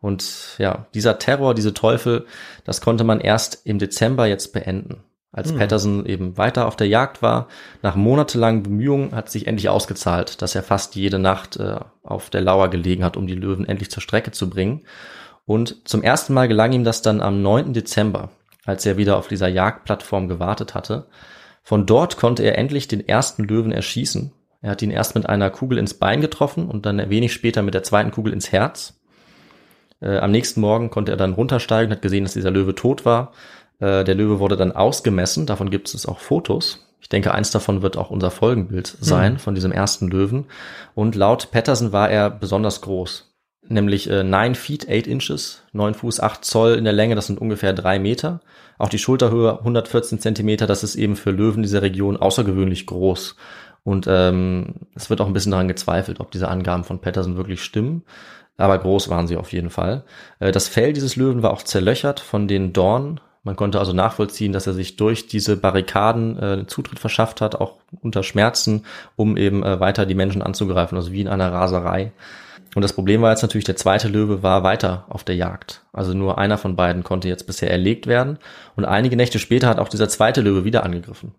[0.00, 2.26] Und ja, dieser Terror, diese Teufel,
[2.64, 5.02] das konnte man erst im Dezember jetzt beenden.
[5.36, 5.58] Als Hm.
[5.58, 7.48] Patterson eben weiter auf der Jagd war,
[7.82, 12.40] nach monatelangen Bemühungen hat sich endlich ausgezahlt, dass er fast jede Nacht äh, auf der
[12.40, 14.86] Lauer gelegen hat, um die Löwen endlich zur Strecke zu bringen.
[15.44, 17.74] Und zum ersten Mal gelang ihm das dann am 9.
[17.74, 18.30] Dezember,
[18.64, 21.06] als er wieder auf dieser Jagdplattform gewartet hatte.
[21.62, 24.32] Von dort konnte er endlich den ersten Löwen erschießen.
[24.62, 27.74] Er hat ihn erst mit einer Kugel ins Bein getroffen und dann wenig später mit
[27.74, 28.98] der zweiten Kugel ins Herz.
[30.00, 33.04] Äh, am nächsten Morgen konnte er dann runtersteigen und hat gesehen, dass dieser Löwe tot
[33.04, 33.32] war.
[33.78, 36.82] Äh, der Löwe wurde dann ausgemessen, davon gibt es auch Fotos.
[37.00, 39.38] Ich denke, eins davon wird auch unser Folgenbild sein Mhm.
[39.38, 40.46] von diesem ersten Löwen.
[40.94, 43.32] Und laut Patterson war er besonders groß,
[43.68, 47.40] nämlich äh, 9 feet 8 inches, 9 Fuß 8 Zoll in der Länge, das sind
[47.40, 48.40] ungefähr drei Meter.
[48.78, 53.36] Auch die Schulterhöhe 114 Zentimeter, das ist eben für Löwen dieser Region außergewöhnlich groß.
[53.84, 57.62] Und ähm, es wird auch ein bisschen daran gezweifelt, ob diese Angaben von Patterson wirklich
[57.62, 58.02] stimmen.
[58.56, 60.02] Aber groß waren sie auf jeden Fall.
[60.40, 63.20] Äh, das Fell dieses Löwen war auch zerlöchert von den Dornen.
[63.46, 67.74] Man konnte also nachvollziehen, dass er sich durch diese Barrikaden äh, Zutritt verschafft hat, auch
[68.02, 68.84] unter Schmerzen,
[69.14, 72.10] um eben äh, weiter die Menschen anzugreifen, also wie in einer Raserei.
[72.74, 75.82] Und das Problem war jetzt natürlich, der zweite Löwe war weiter auf der Jagd.
[75.92, 78.38] Also nur einer von beiden konnte jetzt bisher erlegt werden.
[78.74, 81.32] Und einige Nächte später hat auch dieser zweite Löwe wieder angegriffen.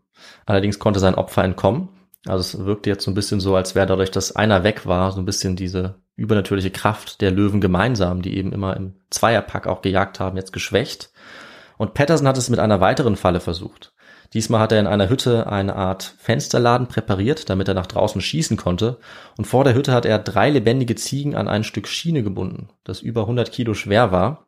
[0.45, 1.89] Allerdings konnte sein Opfer entkommen.
[2.25, 5.11] Also es wirkte jetzt so ein bisschen so, als wäre dadurch, dass einer weg war,
[5.11, 9.81] so ein bisschen diese übernatürliche Kraft der Löwen gemeinsam, die eben immer im Zweierpack auch
[9.81, 11.11] gejagt haben, jetzt geschwächt.
[11.77, 13.93] Und Patterson hat es mit einer weiteren Falle versucht.
[14.33, 18.57] Diesmal hat er in einer Hütte eine Art Fensterladen präpariert, damit er nach draußen schießen
[18.57, 18.97] konnte.
[19.37, 23.01] Und vor der Hütte hat er drei lebendige Ziegen an ein Stück Schiene gebunden, das
[23.01, 24.47] über 100 Kilo schwer war.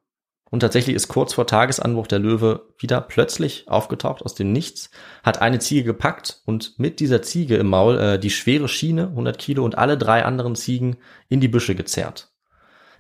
[0.52, 4.90] Und tatsächlich ist kurz vor Tagesanbruch der Löwe wieder plötzlich aufgetaucht aus dem Nichts,
[5.24, 9.38] hat eine Ziege gepackt und mit dieser Ziege im Maul äh, die schwere Schiene, 100
[9.38, 10.98] Kilo, und alle drei anderen Ziegen
[11.30, 12.32] in die Büsche gezerrt.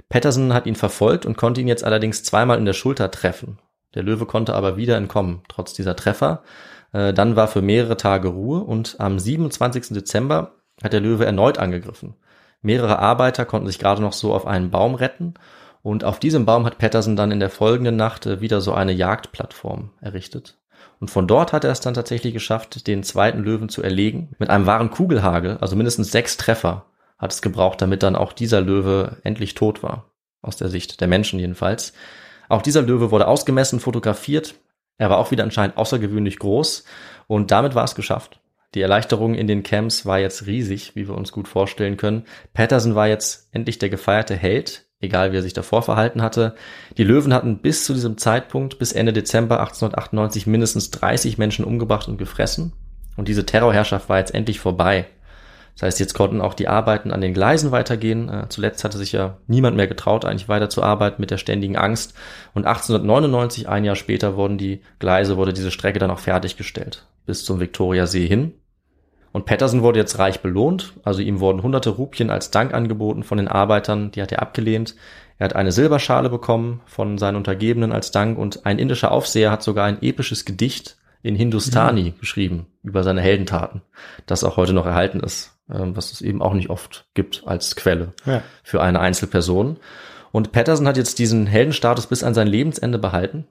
[0.09, 3.59] Patterson hat ihn verfolgt und konnte ihn jetzt allerdings zweimal in der Schulter treffen.
[3.95, 6.43] Der Löwe konnte aber wieder entkommen, trotz dieser Treffer.
[6.93, 9.89] Äh, dann war für mehrere Tage Ruhe und am 27.
[9.89, 12.15] Dezember hat der Löwe erneut angegriffen.
[12.61, 15.33] Mehrere Arbeiter konnten sich gerade noch so auf einen Baum retten
[15.81, 18.91] und auf diesem Baum hat Patterson dann in der folgenden Nacht äh, wieder so eine
[18.91, 20.57] Jagdplattform errichtet.
[20.99, 24.35] Und von dort hat er es dann tatsächlich geschafft, den zweiten Löwen zu erlegen.
[24.37, 26.85] Mit einem wahren Kugelhagel, also mindestens sechs Treffer
[27.17, 30.11] hat es gebraucht, damit dann auch dieser Löwe endlich tot war.
[30.41, 31.93] Aus der Sicht der Menschen jedenfalls.
[32.49, 34.55] Auch dieser Löwe wurde ausgemessen, fotografiert.
[34.97, 36.83] Er war auch wieder anscheinend außergewöhnlich groß.
[37.27, 38.41] Und damit war es geschafft.
[38.75, 42.25] Die Erleichterung in den Camps war jetzt riesig, wie wir uns gut vorstellen können.
[42.53, 46.55] Patterson war jetzt endlich der gefeierte Held, egal wie er sich davor verhalten hatte.
[46.97, 52.07] Die Löwen hatten bis zu diesem Zeitpunkt, bis Ende Dezember 1898, mindestens 30 Menschen umgebracht
[52.07, 52.73] und gefressen.
[53.15, 55.07] Und diese Terrorherrschaft war jetzt endlich vorbei.
[55.80, 58.27] Das heißt, jetzt konnten auch die Arbeiten an den Gleisen weitergehen.
[58.27, 62.15] Äh, zuletzt hatte sich ja niemand mehr getraut, eigentlich weiterzuarbeiten mit der ständigen Angst.
[62.53, 67.07] Und 1899, ein Jahr später, wurden die Gleise, wurde diese Strecke dann auch fertiggestellt.
[67.25, 68.55] Bis zum Viktoriasee hin.
[69.32, 73.38] Und Patterson wurde jetzt reich belohnt, also ihm wurden hunderte Rupien als Dank angeboten von
[73.38, 74.95] den Arbeitern, die hat er abgelehnt.
[75.38, 79.63] Er hat eine Silberschale bekommen von seinen Untergebenen als Dank und ein indischer Aufseher hat
[79.63, 82.19] sogar ein episches Gedicht in Hindustani mhm.
[82.19, 83.82] geschrieben über seine Heldentaten,
[84.25, 88.13] das auch heute noch erhalten ist, was es eben auch nicht oft gibt als Quelle
[88.26, 88.41] ja.
[88.63, 89.78] für eine Einzelperson.
[90.32, 93.47] Und Patterson hat jetzt diesen Heldenstatus bis an sein Lebensende behalten.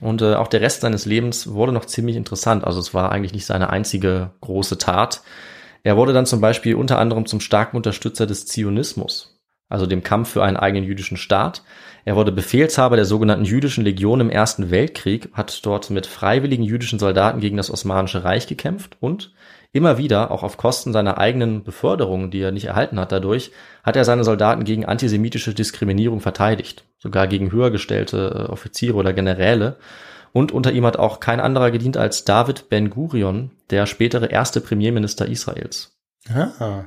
[0.00, 2.64] Und äh, auch der Rest seines Lebens wurde noch ziemlich interessant.
[2.64, 5.22] Also es war eigentlich nicht seine einzige große Tat.
[5.82, 10.30] Er wurde dann zum Beispiel unter anderem zum starken Unterstützer des Zionismus, also dem Kampf
[10.30, 11.62] für einen eigenen jüdischen Staat.
[12.04, 16.98] Er wurde Befehlshaber der sogenannten jüdischen Legion im Ersten Weltkrieg, hat dort mit freiwilligen jüdischen
[16.98, 19.32] Soldaten gegen das Osmanische Reich gekämpft und
[19.72, 23.52] immer wieder, auch auf Kosten seiner eigenen Beförderung, die er nicht erhalten hat dadurch,
[23.82, 29.76] hat er seine Soldaten gegen antisemitische Diskriminierung verteidigt, sogar gegen höhergestellte äh, Offiziere oder Generäle.
[30.32, 34.60] Und unter ihm hat auch kein anderer gedient als David Ben Gurion, der spätere erste
[34.60, 35.98] Premierminister Israels.
[36.32, 36.84] Ah,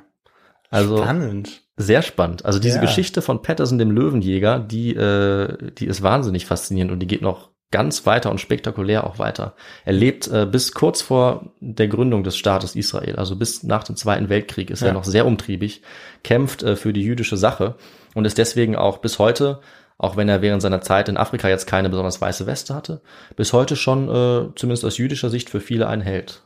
[0.70, 1.62] also spannend.
[1.78, 2.46] Sehr spannend.
[2.46, 2.82] Also diese Ja.
[2.82, 7.50] Geschichte von Patterson, dem Löwenjäger, die, äh, die ist wahnsinnig faszinierend und die geht noch
[7.72, 9.56] ganz weiter und spektakulär auch weiter.
[9.84, 13.96] Er lebt äh, bis kurz vor der Gründung des Staates Israel, also bis nach dem
[13.96, 14.88] Zweiten Weltkrieg ist Ja.
[14.88, 15.82] er noch sehr umtriebig,
[16.24, 17.76] kämpft äh, für die jüdische Sache
[18.14, 19.60] und ist deswegen auch bis heute,
[19.98, 23.02] auch wenn er während seiner Zeit in Afrika jetzt keine besonders weiße Weste hatte,
[23.36, 26.42] bis heute schon äh, zumindest aus jüdischer Sicht für viele ein Held.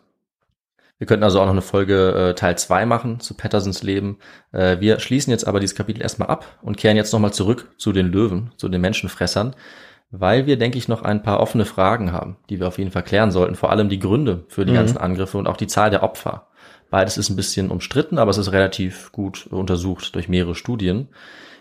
[0.99, 4.17] Wir könnten also auch noch eine Folge äh, Teil 2 machen zu Pattersons Leben.
[4.51, 7.93] Äh, wir schließen jetzt aber dieses Kapitel erstmal ab und kehren jetzt nochmal zurück zu
[7.93, 9.55] den Löwen, zu den Menschenfressern,
[10.11, 13.03] weil wir, denke ich, noch ein paar offene Fragen haben, die wir auf jeden Fall
[13.03, 13.55] klären sollten.
[13.55, 14.77] Vor allem die Gründe für die Mhm.
[14.77, 16.47] ganzen Angriffe und auch die Zahl der Opfer.
[16.89, 21.09] Beides ist ein bisschen umstritten, aber es ist relativ gut untersucht durch mehrere Studien.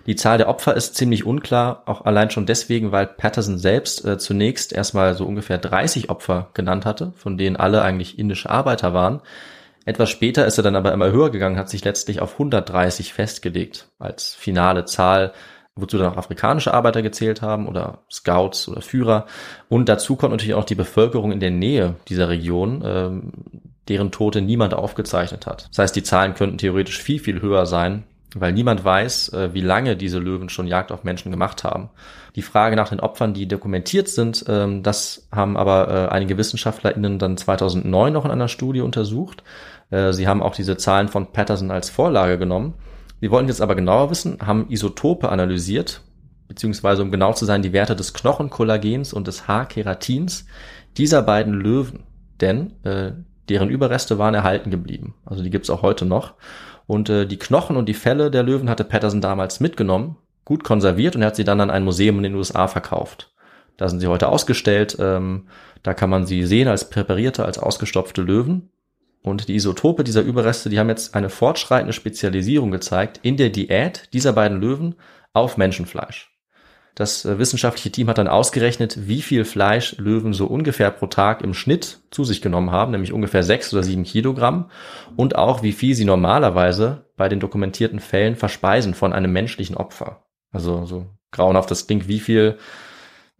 [0.07, 4.17] Die Zahl der Opfer ist ziemlich unklar, auch allein schon deswegen, weil Patterson selbst äh,
[4.17, 9.21] zunächst erstmal so ungefähr 30 Opfer genannt hatte, von denen alle eigentlich indische Arbeiter waren.
[9.85, 13.89] Etwas später ist er dann aber immer höher gegangen, hat sich letztlich auf 130 festgelegt
[13.99, 15.33] als finale Zahl,
[15.81, 19.27] wozu dann auch afrikanische Arbeiter gezählt haben oder Scouts oder Führer.
[19.69, 23.33] Und dazu kommt natürlich auch die Bevölkerung in der Nähe dieser Region, ähm,
[23.89, 25.69] deren Tote niemand aufgezeichnet hat.
[25.71, 28.05] Das heißt, die Zahlen könnten theoretisch viel, viel höher sein,
[28.35, 31.89] weil niemand weiß, äh, wie lange diese Löwen schon Jagd auf Menschen gemacht haben.
[32.37, 37.19] Die Frage nach den Opfern, die dokumentiert sind, ähm, das haben aber äh, einige WissenschaftlerInnen
[37.19, 39.43] dann 2009 noch in einer Studie untersucht.
[39.91, 42.75] Äh, Sie haben auch diese Zahlen von Patterson als Vorlage genommen.
[43.21, 46.03] Sie wollten jetzt aber genauer wissen, haben Isotope analysiert,
[46.47, 50.47] beziehungsweise um genau zu sein, die Werte des Knochenkollagens und des Haarkeratins
[50.97, 52.05] dieser beiden Löwen.
[52.41, 53.13] Denn äh,
[53.49, 55.15] deren Überreste waren erhalten geblieben.
[55.25, 56.35] Also die gibt's auch heute noch.
[56.87, 61.17] Und äh, die Knochen und die Felle der Löwen hatte Patterson damals mitgenommen, gut konserviert
[61.17, 63.33] und er hat sie dann an ein Museum in den USA verkauft.
[63.77, 64.97] Da sind sie heute ausgestellt.
[64.99, 65.49] Ähm,
[65.83, 68.71] da kann man sie sehen als präparierte, als ausgestopfte Löwen.
[69.23, 74.09] Und die Isotope dieser Überreste, die haben jetzt eine fortschreitende Spezialisierung gezeigt in der Diät
[74.13, 74.95] dieser beiden Löwen
[75.33, 76.33] auf Menschenfleisch.
[76.99, 81.43] Das äh, wissenschaftliche Team hat dann ausgerechnet, wie viel Fleisch Löwen so ungefähr pro Tag
[81.43, 84.69] im Schnitt zu sich genommen haben, nämlich ungefähr sechs oder sieben Kilogramm
[85.17, 90.25] und auch wie viel sie normalerweise bei den dokumentierten Fällen verspeisen von einem menschlichen Opfer.
[90.51, 92.59] Also so grauenhaft das klingt, wie viel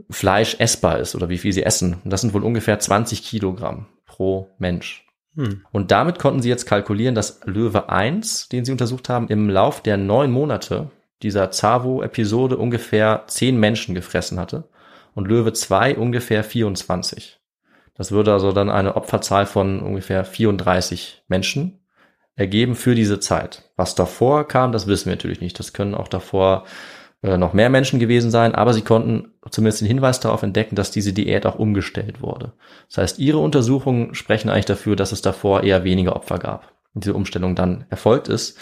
[0.09, 2.01] Fleisch essbar ist oder wie viel sie essen.
[2.05, 5.08] Das sind wohl ungefähr 20 Kilogramm pro Mensch.
[5.35, 5.65] Hm.
[5.71, 9.83] Und damit konnten sie jetzt kalkulieren, dass Löwe 1, den sie untersucht haben, im Lauf
[9.83, 10.91] der neun Monate
[11.23, 14.69] dieser Zavo-Episode ungefähr zehn Menschen gefressen hatte
[15.15, 17.41] und Löwe 2 ungefähr 24.
[17.95, 21.81] Das würde also dann eine Opferzahl von ungefähr 34 Menschen
[22.37, 23.65] ergeben für diese Zeit.
[23.75, 25.59] Was davor kam, das wissen wir natürlich nicht.
[25.59, 26.65] Das können auch davor
[27.23, 31.13] noch mehr Menschen gewesen sein, aber sie konnten zumindest den Hinweis darauf entdecken, dass diese
[31.13, 32.53] Diät auch umgestellt wurde.
[32.89, 36.73] Das heißt, ihre Untersuchungen sprechen eigentlich dafür, dass es davor eher weniger Opfer gab.
[36.95, 38.59] Und diese Umstellung dann erfolgt ist.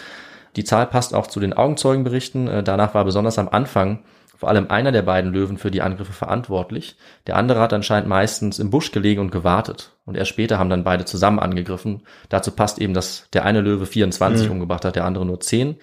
[0.55, 2.47] Die Zahl passt auch zu den Augenzeugenberichten.
[2.47, 4.03] Äh, danach war besonders am Anfang
[4.37, 6.95] vor allem einer der beiden Löwen für die Angriffe verantwortlich.
[7.25, 9.95] Der andere hat anscheinend meistens im Busch gelegen und gewartet.
[10.05, 12.03] Und erst später haben dann beide zusammen angegriffen.
[12.29, 14.53] Dazu passt eben, dass der eine Löwe 24 mhm.
[14.53, 15.77] umgebracht hat, der andere nur 10.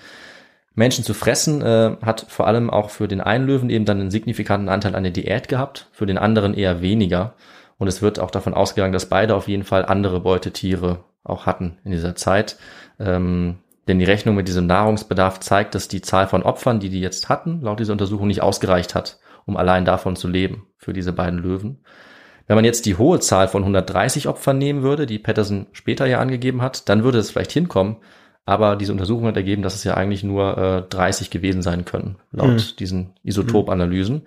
[0.74, 4.10] Menschen zu fressen äh, hat vor allem auch für den einen Löwen eben dann einen
[4.10, 7.34] signifikanten Anteil an der Diät gehabt, für den anderen eher weniger.
[7.78, 11.78] Und es wird auch davon ausgegangen, dass beide auf jeden Fall andere Beutetiere auch hatten
[11.84, 12.56] in dieser Zeit.
[12.98, 17.00] Ähm, denn die Rechnung mit diesem Nahrungsbedarf zeigt, dass die Zahl von Opfern, die die
[17.00, 21.12] jetzt hatten, laut dieser Untersuchung nicht ausgereicht hat, um allein davon zu leben für diese
[21.12, 21.80] beiden Löwen.
[22.46, 26.18] Wenn man jetzt die hohe Zahl von 130 Opfern nehmen würde, die Patterson später ja
[26.18, 27.96] angegeben hat, dann würde es vielleicht hinkommen.
[28.46, 32.16] Aber diese Untersuchung hat ergeben, dass es ja eigentlich nur äh, 30 gewesen sein können,
[32.30, 32.76] laut hm.
[32.78, 34.22] diesen Isotopanalysen.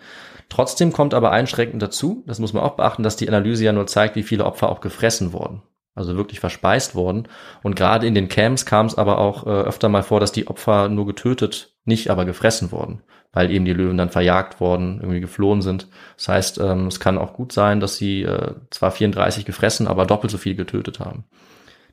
[0.49, 3.86] Trotzdem kommt aber einschränkend dazu, das muss man auch beachten, dass die Analyse ja nur
[3.86, 5.61] zeigt, wie viele Opfer auch gefressen wurden
[5.97, 7.28] also wirklich verspeist worden.
[7.63, 10.47] Und gerade in den Camps kam es aber auch äh, öfter mal vor, dass die
[10.47, 13.01] Opfer nur getötet, nicht aber gefressen wurden,
[13.34, 15.88] weil eben die Löwen dann verjagt worden, irgendwie geflohen sind.
[16.15, 20.05] Das heißt, ähm, es kann auch gut sein, dass sie äh, zwar 34 gefressen, aber
[20.05, 21.26] doppelt so viel getötet haben.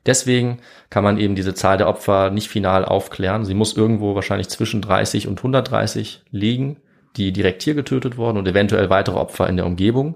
[0.05, 3.45] Deswegen kann man eben diese Zahl der Opfer nicht final aufklären.
[3.45, 6.77] Sie muss irgendwo wahrscheinlich zwischen 30 und 130 liegen,
[7.17, 10.15] die direkt hier getötet wurden und eventuell weitere Opfer in der Umgebung.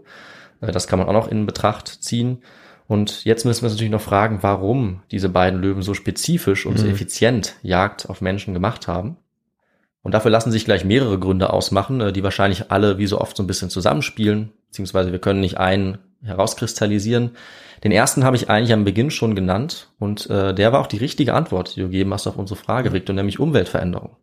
[0.62, 2.44] Äh, das kann man auch noch in Betracht ziehen.
[2.88, 6.74] Und jetzt müssen wir uns natürlich noch fragen, warum diese beiden Löwen so spezifisch und
[6.74, 6.78] mhm.
[6.78, 9.18] so effizient Jagd auf Menschen gemacht haben.
[10.02, 13.38] Und dafür lassen sich gleich mehrere Gründe ausmachen, äh, die wahrscheinlich alle wie so oft
[13.38, 17.32] so ein bisschen zusammenspielen, beziehungsweise wir können nicht einen herauskristallisieren.
[17.84, 20.98] Den ersten habe ich eigentlich am Beginn schon genannt und äh, der war auch die
[20.98, 24.18] richtige Antwort, die du gegeben hast auf unsere Frage, Victor, nämlich Umweltveränderung.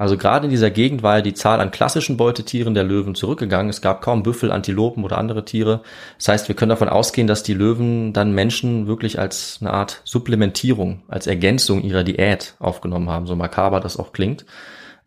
[0.00, 3.68] Also gerade in dieser Gegend war ja die Zahl an klassischen Beutetieren der Löwen zurückgegangen.
[3.68, 5.82] Es gab kaum Büffel, Antilopen oder andere Tiere.
[6.16, 10.00] Das heißt, wir können davon ausgehen, dass die Löwen dann Menschen wirklich als eine Art
[10.04, 14.46] Supplementierung, als Ergänzung ihrer Diät aufgenommen haben, so makaber das auch klingt.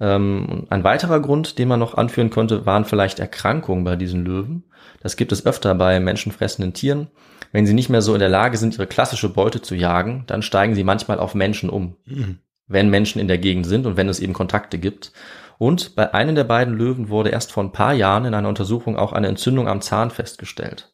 [0.03, 4.65] Ähm, ein weiterer Grund, den man noch anführen konnte, waren vielleicht Erkrankungen bei diesen Löwen.
[5.01, 7.07] Das gibt es öfter bei menschenfressenden Tieren.
[7.51, 10.41] Wenn sie nicht mehr so in der Lage sind, ihre klassische Beute zu jagen, dann
[10.41, 11.95] steigen sie manchmal auf Menschen um.
[12.05, 15.11] Mhm wenn Menschen in der Gegend sind und wenn es eben Kontakte gibt.
[15.57, 18.97] Und bei einem der beiden Löwen wurde erst vor ein paar Jahren in einer Untersuchung
[18.97, 20.93] auch eine Entzündung am Zahn festgestellt.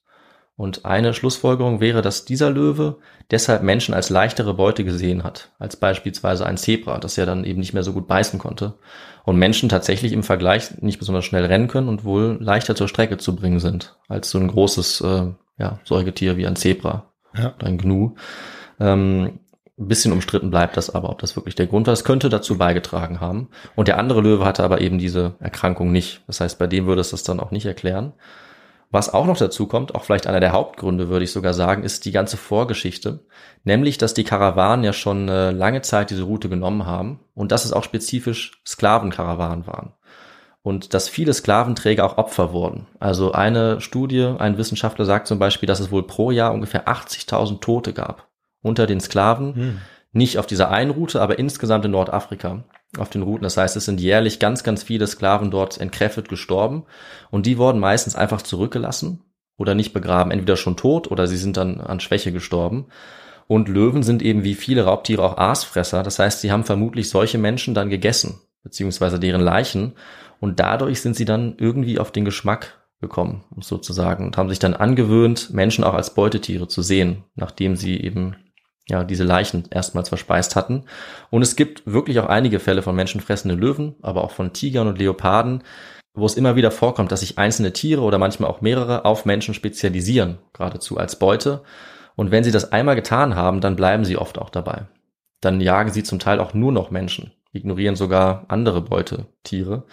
[0.60, 2.98] Und eine Schlussfolgerung wäre, dass dieser Löwe
[3.32, 7.62] deshalb Menschen als leichtere Beute gesehen hat, als beispielsweise ein Zebra, das ja dann eben
[7.62, 8.74] nicht mehr so gut beißen konnte.
[9.24, 13.16] Und Menschen tatsächlich im Vergleich nicht besonders schnell rennen können und wohl leichter zur Strecke
[13.16, 15.28] zu bringen sind, als so ein großes äh,
[15.60, 17.06] ja, Säugetier wie ein Zebra
[17.38, 17.54] ja.
[17.56, 18.16] oder ein Gnu.
[18.82, 19.40] Ähm,
[19.80, 21.94] ein bisschen umstritten bleibt das aber, ob das wirklich der Grund war.
[21.94, 23.48] Es könnte dazu beigetragen haben.
[23.78, 26.22] Und der andere Löwe hatte aber eben diese Erkrankung nicht.
[26.28, 28.12] Das heißt, bei dem würde es das dann auch nicht erklären.
[28.92, 32.06] Was auch noch dazu kommt, auch vielleicht einer der Hauptgründe, würde ich sogar sagen, ist
[32.06, 33.20] die ganze Vorgeschichte.
[33.64, 37.66] Nämlich, dass die Karawanen ja schon äh, lange Zeit diese Route genommen haben und dass
[37.66, 39.94] es auch spezifisch Sklavenkarawanen waren.
[40.64, 42.88] Und dass viele Sklaventräger auch Opfer wurden.
[43.00, 47.60] Also eine Studie, ein Wissenschaftler sagt zum Beispiel, dass es wohl pro Jahr ungefähr 80.000
[47.60, 48.28] Tote gab
[48.62, 49.56] unter den Sklaven.
[49.56, 49.82] Hm.
[50.12, 52.64] Nicht auf dieser einen Route, aber insgesamt in Nordafrika
[52.98, 53.44] auf den Routen.
[53.44, 56.86] Das heißt, es sind jährlich ganz, ganz viele Sklaven dort entkräftet gestorben
[57.30, 59.24] und die wurden meistens einfach zurückgelassen
[59.58, 62.88] oder nicht begraben, entweder schon tot oder sie sind dann an Schwäche gestorben.
[63.48, 66.04] Und Löwen sind eben wie viele Raubtiere auch Aasfresser.
[66.04, 69.94] Das heißt, sie haben vermutlich solche Menschen dann gegessen, beziehungsweise deren Leichen.
[70.40, 74.76] Und dadurch sind sie dann irgendwie auf den Geschmack gekommen, sozusagen, und haben sich dann
[74.76, 78.36] angewöhnt, Menschen auch als Beutetiere zu sehen, nachdem sie eben
[78.90, 80.84] ja, diese Leichen erstmals verspeist hatten.
[81.30, 84.98] Und es gibt wirklich auch einige Fälle von menschenfressenden Löwen, aber auch von Tigern und
[84.98, 85.64] Leoparden,
[86.14, 89.54] wo es immer wieder vorkommt, dass sich einzelne Tiere oder manchmal auch mehrere auf Menschen
[89.54, 91.62] spezialisieren, geradezu als Beute.
[92.16, 94.88] Und wenn sie das einmal getan haben, dann bleiben sie oft auch dabei.
[95.40, 99.86] Dann jagen sie zum Teil auch nur noch Menschen, ignorieren sogar andere Beutetiere.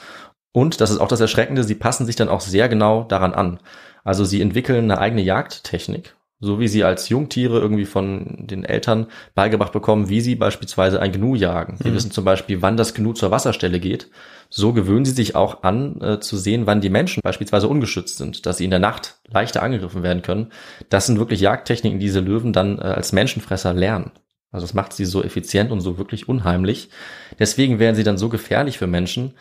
[0.52, 3.60] Und, das ist auch das Erschreckende, sie passen sich dann auch sehr genau daran an.
[4.04, 9.06] Also sie entwickeln eine eigene Jagdtechnik So wie sie als Jungtiere irgendwie von den Eltern
[9.34, 11.78] beigebracht bekommen, wie sie beispielsweise ein Gnu jagen.
[11.82, 14.10] Sie wissen zum Beispiel, wann das Gnu zur Wasserstelle geht.
[14.50, 18.44] So gewöhnen sie sich auch an, äh, zu sehen, wann die Menschen beispielsweise ungeschützt sind,
[18.44, 20.52] dass sie in der Nacht leichter angegriffen werden können.
[20.90, 24.12] Das sind wirklich Jagdtechniken, die diese Löwen dann äh, als Menschenfresser lernen.
[24.52, 26.90] Also das macht sie so effizient und so wirklich unheimlich.
[27.38, 29.34] Deswegen werden sie dann so gefährlich für Menschen,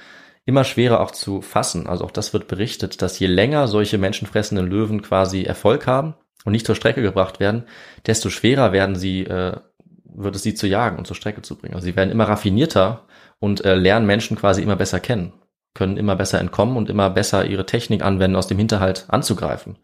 [0.46, 1.88] immer schwerer auch zu fassen.
[1.88, 6.16] Also auch das wird berichtet, dass je länger solche menschenfressenden Löwen quasi Erfolg haben
[6.46, 7.64] und nicht zur Strecke gebracht werden,
[8.06, 9.58] desto schwerer werden sie, äh,
[10.06, 11.76] wird es sie zu jagen und zur Strecke zu bringen.
[11.76, 13.04] Also sie werden immer raffinierter
[13.40, 15.34] und äh, lernen Menschen quasi immer besser kennen,
[15.74, 19.78] können immer besser entkommen und immer besser ihre Technik anwenden, aus dem Hinterhalt anzugreifen.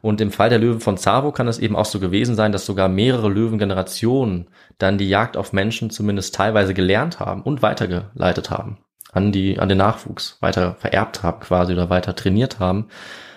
[0.00, 2.66] Und im Fall der Löwen von Zavo kann es eben auch so gewesen sein, dass
[2.66, 8.78] sogar mehrere Löwengenerationen dann die Jagd auf Menschen zumindest teilweise gelernt haben und weitergeleitet haben
[9.14, 12.88] an die, an den Nachwuchs weiter vererbt haben quasi oder weiter trainiert haben.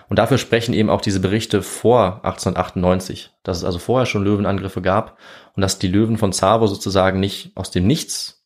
[0.09, 4.81] Und dafür sprechen eben auch diese Berichte vor 1898, dass es also vorher schon Löwenangriffe
[4.81, 5.17] gab
[5.55, 8.45] und dass die Löwen von Zavo sozusagen nicht aus dem Nichts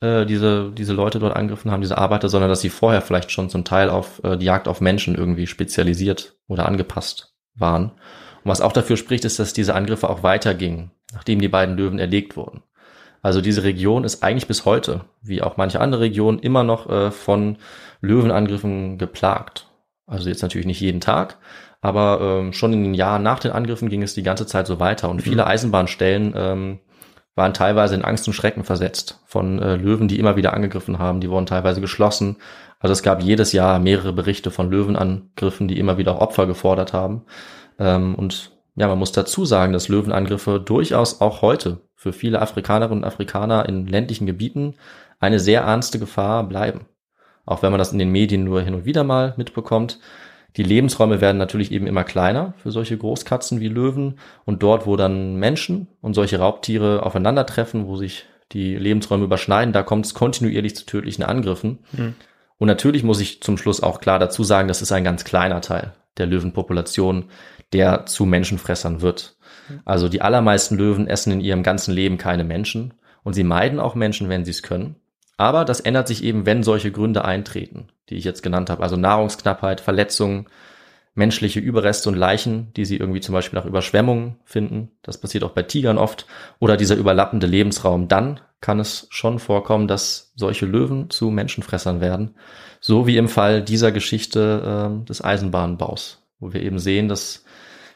[0.00, 3.48] äh, diese, diese Leute dort angegriffen haben, diese Arbeiter, sondern dass sie vorher vielleicht schon
[3.48, 7.92] zum Teil auf äh, die Jagd auf Menschen irgendwie spezialisiert oder angepasst waren.
[8.44, 11.98] Und was auch dafür spricht, ist, dass diese Angriffe auch weitergingen, nachdem die beiden Löwen
[11.98, 12.62] erlegt wurden.
[13.22, 17.10] Also diese Region ist eigentlich bis heute, wie auch manche andere Regionen, immer noch äh,
[17.10, 17.56] von
[18.00, 19.67] Löwenangriffen geplagt.
[20.08, 21.38] Also jetzt natürlich nicht jeden Tag,
[21.80, 24.80] aber ähm, schon in den Jahren nach den Angriffen ging es die ganze Zeit so
[24.80, 25.08] weiter.
[25.08, 25.30] Und mhm.
[25.30, 26.78] viele Eisenbahnstellen ähm,
[27.36, 31.20] waren teilweise in Angst und Schrecken versetzt von äh, Löwen, die immer wieder angegriffen haben.
[31.20, 32.36] Die wurden teilweise geschlossen.
[32.80, 36.92] Also es gab jedes Jahr mehrere Berichte von Löwenangriffen, die immer wieder auch Opfer gefordert
[36.92, 37.24] haben.
[37.78, 43.02] Ähm, und ja, man muss dazu sagen, dass Löwenangriffe durchaus auch heute für viele Afrikanerinnen
[43.02, 44.74] und Afrikaner in ländlichen Gebieten
[45.18, 46.86] eine sehr ernste Gefahr bleiben.
[47.48, 49.98] Auch wenn man das in den Medien nur hin und wieder mal mitbekommt.
[50.58, 54.18] Die Lebensräume werden natürlich eben immer kleiner für solche Großkatzen wie Löwen.
[54.44, 59.82] Und dort, wo dann Menschen und solche Raubtiere aufeinandertreffen, wo sich die Lebensräume überschneiden, da
[59.82, 61.78] kommt es kontinuierlich zu tödlichen Angriffen.
[61.92, 62.14] Mhm.
[62.58, 65.62] Und natürlich muss ich zum Schluss auch klar dazu sagen, das ist ein ganz kleiner
[65.62, 67.30] Teil der Löwenpopulation,
[67.72, 69.36] der zu Menschenfressern wird.
[69.84, 73.94] Also die allermeisten Löwen essen in ihrem ganzen Leben keine Menschen und sie meiden auch
[73.94, 74.96] Menschen, wenn sie es können.
[75.38, 78.82] Aber das ändert sich eben, wenn solche Gründe eintreten, die ich jetzt genannt habe.
[78.82, 80.48] Also Nahrungsknappheit, Verletzungen,
[81.14, 84.90] menschliche Überreste und Leichen, die sie irgendwie zum Beispiel nach Überschwemmungen finden.
[85.02, 86.26] Das passiert auch bei Tigern oft.
[86.58, 88.08] Oder dieser überlappende Lebensraum.
[88.08, 92.34] Dann kann es schon vorkommen, dass solche Löwen zu Menschenfressern werden.
[92.80, 97.44] So wie im Fall dieser Geschichte äh, des Eisenbahnbaus, wo wir eben sehen, dass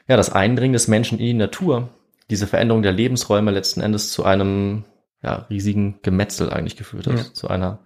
[0.07, 1.88] ja, das Eindringen des Menschen in die Natur,
[2.30, 4.84] diese Veränderung der Lebensräume letzten Endes zu einem
[5.22, 7.32] ja, riesigen Gemetzel eigentlich geführt hat, ja.
[7.32, 7.78] zu einer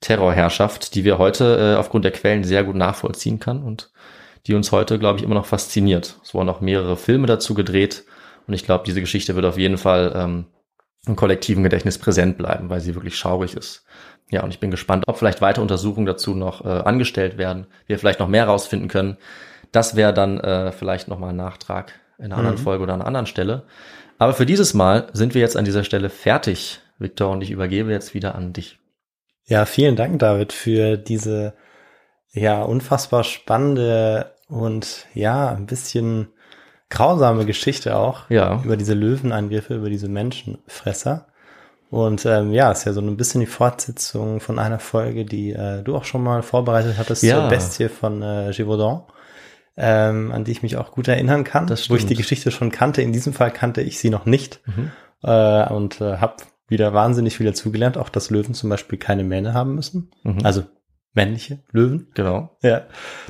[0.00, 3.92] Terrorherrschaft, die wir heute äh, aufgrund der Quellen sehr gut nachvollziehen kann und
[4.46, 6.18] die uns heute, glaube ich, immer noch fasziniert.
[6.24, 8.04] Es wurden auch mehrere Filme dazu gedreht
[8.46, 10.46] und ich glaube, diese Geschichte wird auf jeden Fall ähm,
[11.06, 13.84] im kollektiven Gedächtnis präsent bleiben, weil sie wirklich schaurig ist.
[14.30, 17.98] Ja, und ich bin gespannt, ob vielleicht weitere Untersuchungen dazu noch äh, angestellt werden, wir
[17.98, 19.18] vielleicht noch mehr rausfinden können.
[19.72, 22.62] Das wäre dann äh, vielleicht nochmal ein Nachtrag in einer anderen mhm.
[22.62, 23.64] Folge oder an einer anderen Stelle.
[24.22, 27.90] Aber für dieses Mal sind wir jetzt an dieser Stelle fertig, Victor, und ich übergebe
[27.90, 28.78] jetzt wieder an dich.
[29.46, 31.54] Ja, vielen Dank, David, für diese
[32.30, 36.28] ja unfassbar spannende und ja ein bisschen
[36.88, 38.62] grausame Geschichte auch ja.
[38.62, 41.26] über diese Löwenangriffe, über diese Menschenfresser.
[41.90, 45.82] Und ähm, ja, ist ja so ein bisschen die Fortsetzung von einer Folge, die äh,
[45.82, 47.40] du auch schon mal vorbereitet hattest ja.
[47.40, 49.02] zur Bestie von äh, Givaudan
[49.82, 53.02] ähm, an die ich mich auch gut erinnern kann, wo ich die Geschichte schon kannte.
[53.02, 54.92] In diesem Fall kannte ich sie noch nicht mhm.
[55.24, 56.36] äh, und äh, habe
[56.68, 60.12] wieder wahnsinnig viel dazugelernt, auch dass Löwen zum Beispiel keine Mähne haben müssen.
[60.22, 60.38] Mhm.
[60.44, 60.62] Also
[61.14, 62.08] männliche Löwen.
[62.14, 62.56] Genau.
[62.62, 62.82] Ja,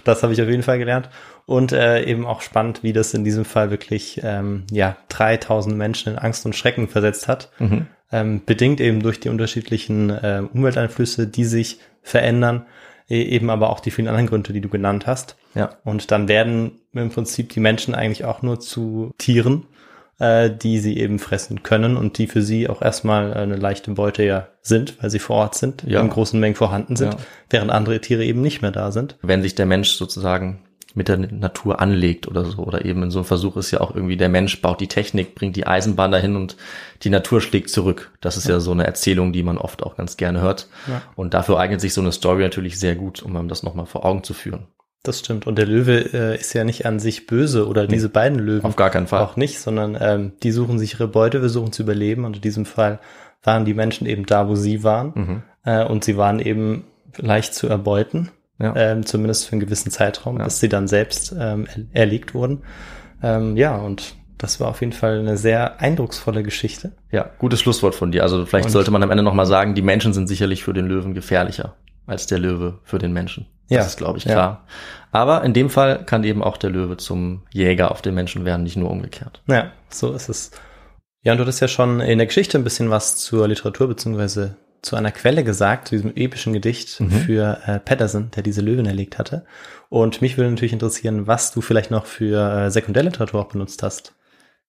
[0.04, 1.08] das habe ich auf jeden Fall gelernt.
[1.46, 6.12] Und äh, eben auch spannend, wie das in diesem Fall wirklich ähm, ja 3000 Menschen
[6.12, 7.50] in Angst und Schrecken versetzt hat.
[7.58, 7.86] Mhm.
[8.12, 12.66] Ähm, bedingt eben durch die unterschiedlichen äh, Umwelteinflüsse, die sich verändern
[13.08, 15.36] eben aber auch die vielen anderen Gründe, die du genannt hast.
[15.54, 15.70] Ja.
[15.84, 19.66] Und dann werden im Prinzip die Menschen eigentlich auch nur zu Tieren,
[20.18, 24.24] äh, die sie eben fressen können und die für sie auch erstmal eine leichte Beute
[24.24, 26.00] ja sind, weil sie vor Ort sind, ja.
[26.00, 27.20] in großen Mengen vorhanden sind, ja.
[27.50, 29.18] während andere Tiere eben nicht mehr da sind.
[29.22, 30.60] Wenn sich der Mensch sozusagen
[30.94, 32.62] mit der Natur anlegt oder so.
[32.62, 35.34] Oder eben in so einem Versuch ist ja auch irgendwie der Mensch baut die Technik,
[35.34, 36.56] bringt die Eisenbahn dahin und
[37.02, 38.10] die Natur schlägt zurück.
[38.20, 40.68] Das ist ja, ja so eine Erzählung, die man oft auch ganz gerne hört.
[40.88, 41.02] Ja.
[41.16, 44.04] Und dafür eignet sich so eine Story natürlich sehr gut, um einem das nochmal vor
[44.04, 44.66] Augen zu führen.
[45.02, 45.46] Das stimmt.
[45.46, 48.64] Und der Löwe äh, ist ja nicht an sich böse oder nee, diese beiden Löwen.
[48.64, 49.22] Auf gar keinen Fall.
[49.22, 52.24] Auch nicht, sondern ähm, die suchen sich ihre Beute, versuchen zu überleben.
[52.24, 53.00] Und in diesem Fall
[53.42, 55.12] waren die Menschen eben da, wo sie waren.
[55.14, 55.42] Mhm.
[55.64, 56.84] Äh, und sie waren eben
[57.16, 58.74] leicht zu erbeuten ja.
[58.76, 60.44] ähm, zumindest für einen gewissen Zeitraum, ja.
[60.44, 62.62] bis sie dann selbst ähm, erlegt wurden.
[63.22, 66.92] Ähm, ja, und Das war auf jeden Fall eine sehr eindrucksvolle Geschichte.
[67.12, 68.24] Ja, gutes Schlusswort von dir.
[68.24, 70.86] Also vielleicht Und- sollte man am Ende nochmal sagen, die Menschen sind sicherlich für den
[70.86, 71.76] Löwen gefährlicher
[72.06, 73.46] als der Löwe für den Menschen.
[73.68, 74.32] Das Ja, ist, glaube ich, ja.
[74.32, 74.66] klar.
[75.12, 78.64] Aber in dem Fall kann eben auch der Löwe zum Jäger auf den Menschen werden,
[78.64, 79.40] nicht nur umgekehrt.
[79.46, 80.50] Ja, so ist es.
[81.22, 84.56] Ja, und du hattest ja schon in der Geschichte ein bisschen was zur Literatur beziehungsweise
[84.82, 87.10] zu einer Quelle gesagt, zu diesem epischen Gedicht Mhm.
[87.10, 89.44] für äh, Patterson, der diese Löwen erlegt hatte.
[89.88, 94.14] Und mich würde natürlich interessieren, was du vielleicht noch für äh, Sekundärliteratur auch benutzt hast.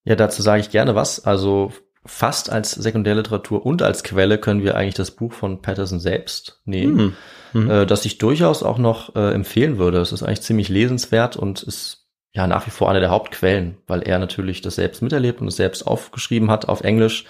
[0.04, 1.24] Ja, dazu sage ich gerne was.
[1.24, 1.72] Also
[2.06, 7.16] fast als Sekundärliteratur und als Quelle können wir eigentlich das Buch von Patterson selbst nehmen,
[7.54, 7.70] Mhm.
[7.70, 9.98] äh, das ich durchaus auch noch äh, empfehlen würde.
[10.00, 14.02] Es ist eigentlich ziemlich lesenswert und ist ja nach wie vor eine der Hauptquellen, weil
[14.02, 17.24] er natürlich das selbst miterlebt und es selbst aufgeschrieben hat auf Englisch.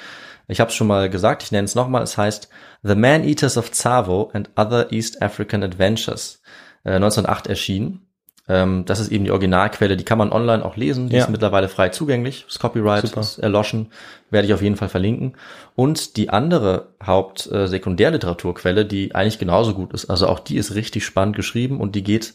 [0.49, 2.03] Ich habe es schon mal gesagt, ich nenne es nochmal.
[2.03, 2.49] Es heißt
[2.83, 6.43] The Man-Eaters of Tsavo and Other East African Adventures.
[6.85, 8.01] Äh, 1908 erschienen.
[8.47, 11.09] Ähm, das ist eben die Originalquelle, die kann man online auch lesen.
[11.09, 11.23] Die Ja.
[11.25, 12.45] ist mittlerweile frei zugänglich.
[12.47, 13.21] Das Copyright Super.
[13.23, 13.91] ist erloschen.
[14.31, 15.35] Werde ich auf jeden Fall verlinken.
[15.77, 20.11] Und die andere Haupt-Sekundärliteraturquelle, die eigentlich genauso gut ist.
[20.11, 22.35] Also auch die ist richtig spannend geschrieben und die geht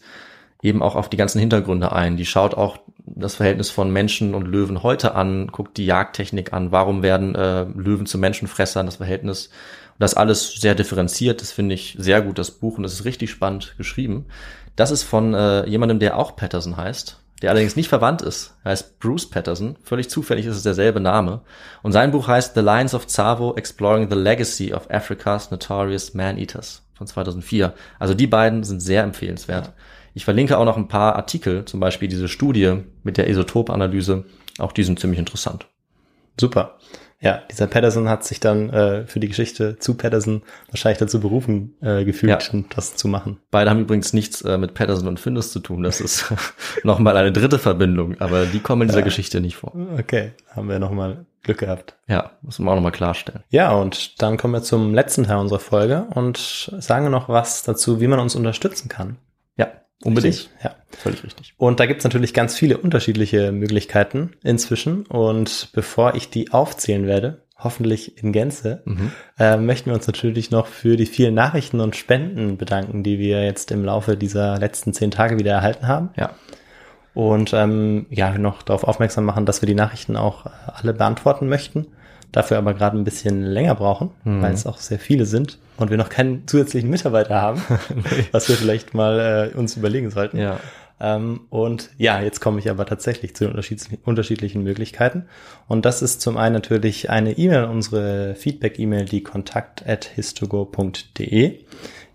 [0.62, 2.16] eben auch auf die ganzen Hintergründe ein.
[2.16, 6.72] Die schaut auch das Verhältnis von Menschen und Löwen heute an, guckt die Jagdtechnik an,
[6.72, 9.46] warum werden äh, Löwen zu Menschenfressern, das Verhältnis.
[9.46, 13.04] Und das alles sehr differenziert, das finde ich sehr gut, das Buch, und das ist
[13.04, 14.26] richtig spannend geschrieben.
[14.76, 18.54] Das ist von äh, jemandem, der auch Patterson heißt, der allerdings nicht verwandt ist.
[18.64, 19.76] Er heißt Bruce Patterson.
[19.82, 21.40] Völlig zufällig ist es derselbe Name.
[21.82, 26.82] Und sein Buch heißt The Lions of Tsavo Exploring the Legacy of Africa's Notorious Man-Eaters
[26.94, 27.74] von 2004.
[27.98, 29.72] Also die beiden sind sehr empfehlenswert.
[30.14, 34.24] Ich verlinke auch noch ein paar Artikel, zum Beispiel diese Studie mit der Isotopanalyse.
[34.58, 35.66] Auch die sind ziemlich interessant.
[36.38, 36.76] Super.
[37.22, 40.40] Ja, dieser Patterson hat sich dann äh, für die Geschichte zu Patterson
[40.70, 42.60] wahrscheinlich dazu berufen äh, gefühlt, Ja.
[42.74, 43.38] das zu machen.
[43.50, 45.82] Beide haben übrigens nichts äh, mit Patterson und Findus zu tun.
[45.82, 46.32] Das ist
[46.82, 49.74] nochmal eine dritte Verbindung, aber die kommen in dieser Geschichte nicht vor.
[49.98, 51.94] Okay, haben wir nochmal Glück gehabt.
[52.08, 53.42] Ja, muss man auch nochmal klarstellen.
[53.50, 56.38] Ja, und dann kommen wir zum letzten Teil unserer Folge und
[56.78, 59.18] sagen noch was dazu, wie man uns unterstützen kann.
[60.02, 60.34] Unbedingt.
[60.34, 60.50] Richtig?
[60.64, 60.74] Ja.
[60.96, 61.54] Völlig richtig.
[61.56, 65.06] Und da gibt's natürlich ganz viele unterschiedliche Möglichkeiten inzwischen.
[65.06, 69.12] Und bevor ich die aufzählen werde, hoffentlich in Gänze, Mhm.
[69.38, 73.44] äh, möchten wir uns natürlich noch für die vielen Nachrichten und Spenden bedanken, die wir
[73.44, 76.10] jetzt im Laufe dieser letzten zehn Tage wieder erhalten haben.
[76.16, 76.30] Ja.
[77.12, 81.48] Und ähm, ja, noch darauf aufmerksam machen, dass wir die Nachrichten auch äh, alle beantworten
[81.48, 81.86] möchten.
[82.32, 84.42] Dafür aber gerade ein bisschen länger brauchen, Mhm.
[84.42, 87.62] weil es auch sehr viele sind und wir noch keinen zusätzlichen Mitarbeiter haben,
[88.32, 90.38] was wir vielleicht mal äh, uns überlegen sollten.
[90.38, 90.58] Ja.
[91.02, 95.24] Ähm, und ja, jetzt komme ich aber tatsächlich zu den unterschiedlichen, unterschiedlichen Möglichkeiten.
[95.66, 101.60] Und das ist zum einen natürlich eine E-Mail, unsere Feedback-E-Mail, die kontakt.histogo.de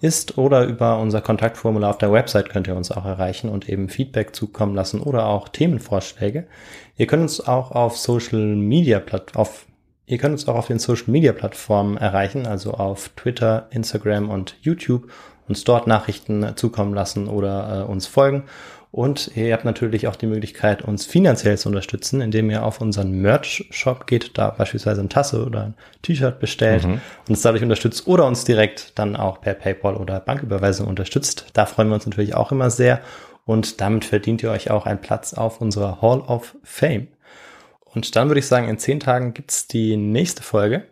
[0.01, 3.89] ist oder über unser Kontaktformular auf der Website könnt ihr uns auch erreichen und eben
[3.89, 6.45] Feedback zukommen lassen oder auch Themenvorschläge.
[6.97, 9.65] Ihr könnt uns auch auf Social Media Platt auf
[10.07, 14.55] Ihr könnt uns auch auf den Social Media Plattformen erreichen, also auf Twitter, Instagram und
[14.61, 15.11] YouTube,
[15.47, 18.43] uns dort Nachrichten zukommen lassen oder äh, uns folgen.
[18.91, 23.11] Und ihr habt natürlich auch die Möglichkeit, uns finanziell zu unterstützen, indem ihr auf unseren
[23.11, 26.87] Merch-Shop geht, da beispielsweise eine Tasse oder ein T-Shirt bestellt,
[27.27, 31.47] uns dadurch unterstützt oder uns direkt dann auch per PayPal oder Banküberweisung unterstützt.
[31.51, 33.01] Da freuen wir uns natürlich auch immer sehr.
[33.43, 37.07] Und damit verdient ihr euch auch einen Platz auf unserer Hall of Fame.
[37.95, 40.83] Und dann würde ich sagen, in zehn Tagen gibt's die nächste Folge.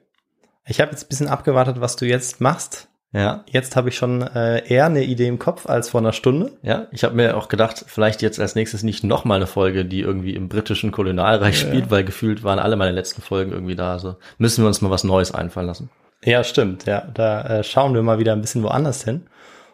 [0.65, 2.87] Ich habe jetzt ein bisschen abgewartet, was du jetzt machst.
[3.11, 3.43] Ja.
[3.47, 6.57] Jetzt habe ich schon äh, eher eine Idee im Kopf als vor einer Stunde.
[6.63, 9.85] Ja, ich habe mir auch gedacht, vielleicht jetzt als nächstes nicht noch mal eine Folge,
[9.85, 13.91] die irgendwie im britischen Kolonialreich spielt, weil gefühlt waren alle meine letzten Folgen irgendwie da.
[13.91, 15.89] Also müssen wir uns mal was Neues einfallen lassen.
[16.23, 16.85] Ja, stimmt.
[16.85, 19.27] Ja, da äh, schauen wir mal wieder ein bisschen woanders hin.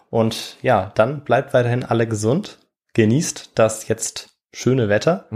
[0.09, 2.57] Und ja, dann bleibt weiterhin alle gesund.
[2.93, 5.27] Genießt das jetzt schöne Wetter.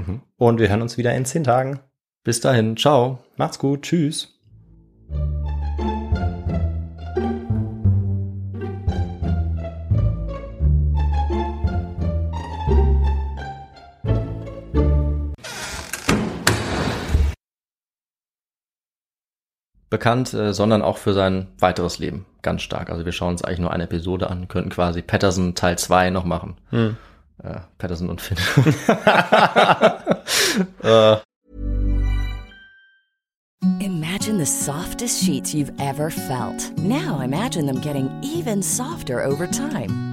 [0.43, 1.79] Und wir hören uns wieder in zehn Tagen.
[2.25, 3.19] Bis dahin, ciao.
[3.37, 3.83] Macht's gut.
[3.83, 4.27] Tschüss.
[19.89, 22.25] Bekannt, äh, sondern auch für sein weiteres Leben.
[22.41, 22.89] Ganz stark.
[22.89, 26.25] Also wir schauen uns eigentlich nur eine Episode an, könnten quasi Patterson Teil 2 noch
[26.25, 26.57] machen.
[26.71, 26.97] Hm.
[27.41, 28.37] Äh, Patterson und Finn.
[30.83, 31.17] Äh.
[33.79, 36.77] Imagine the softest sheets you've ever felt.
[36.77, 40.12] Now imagine them getting even softer over time.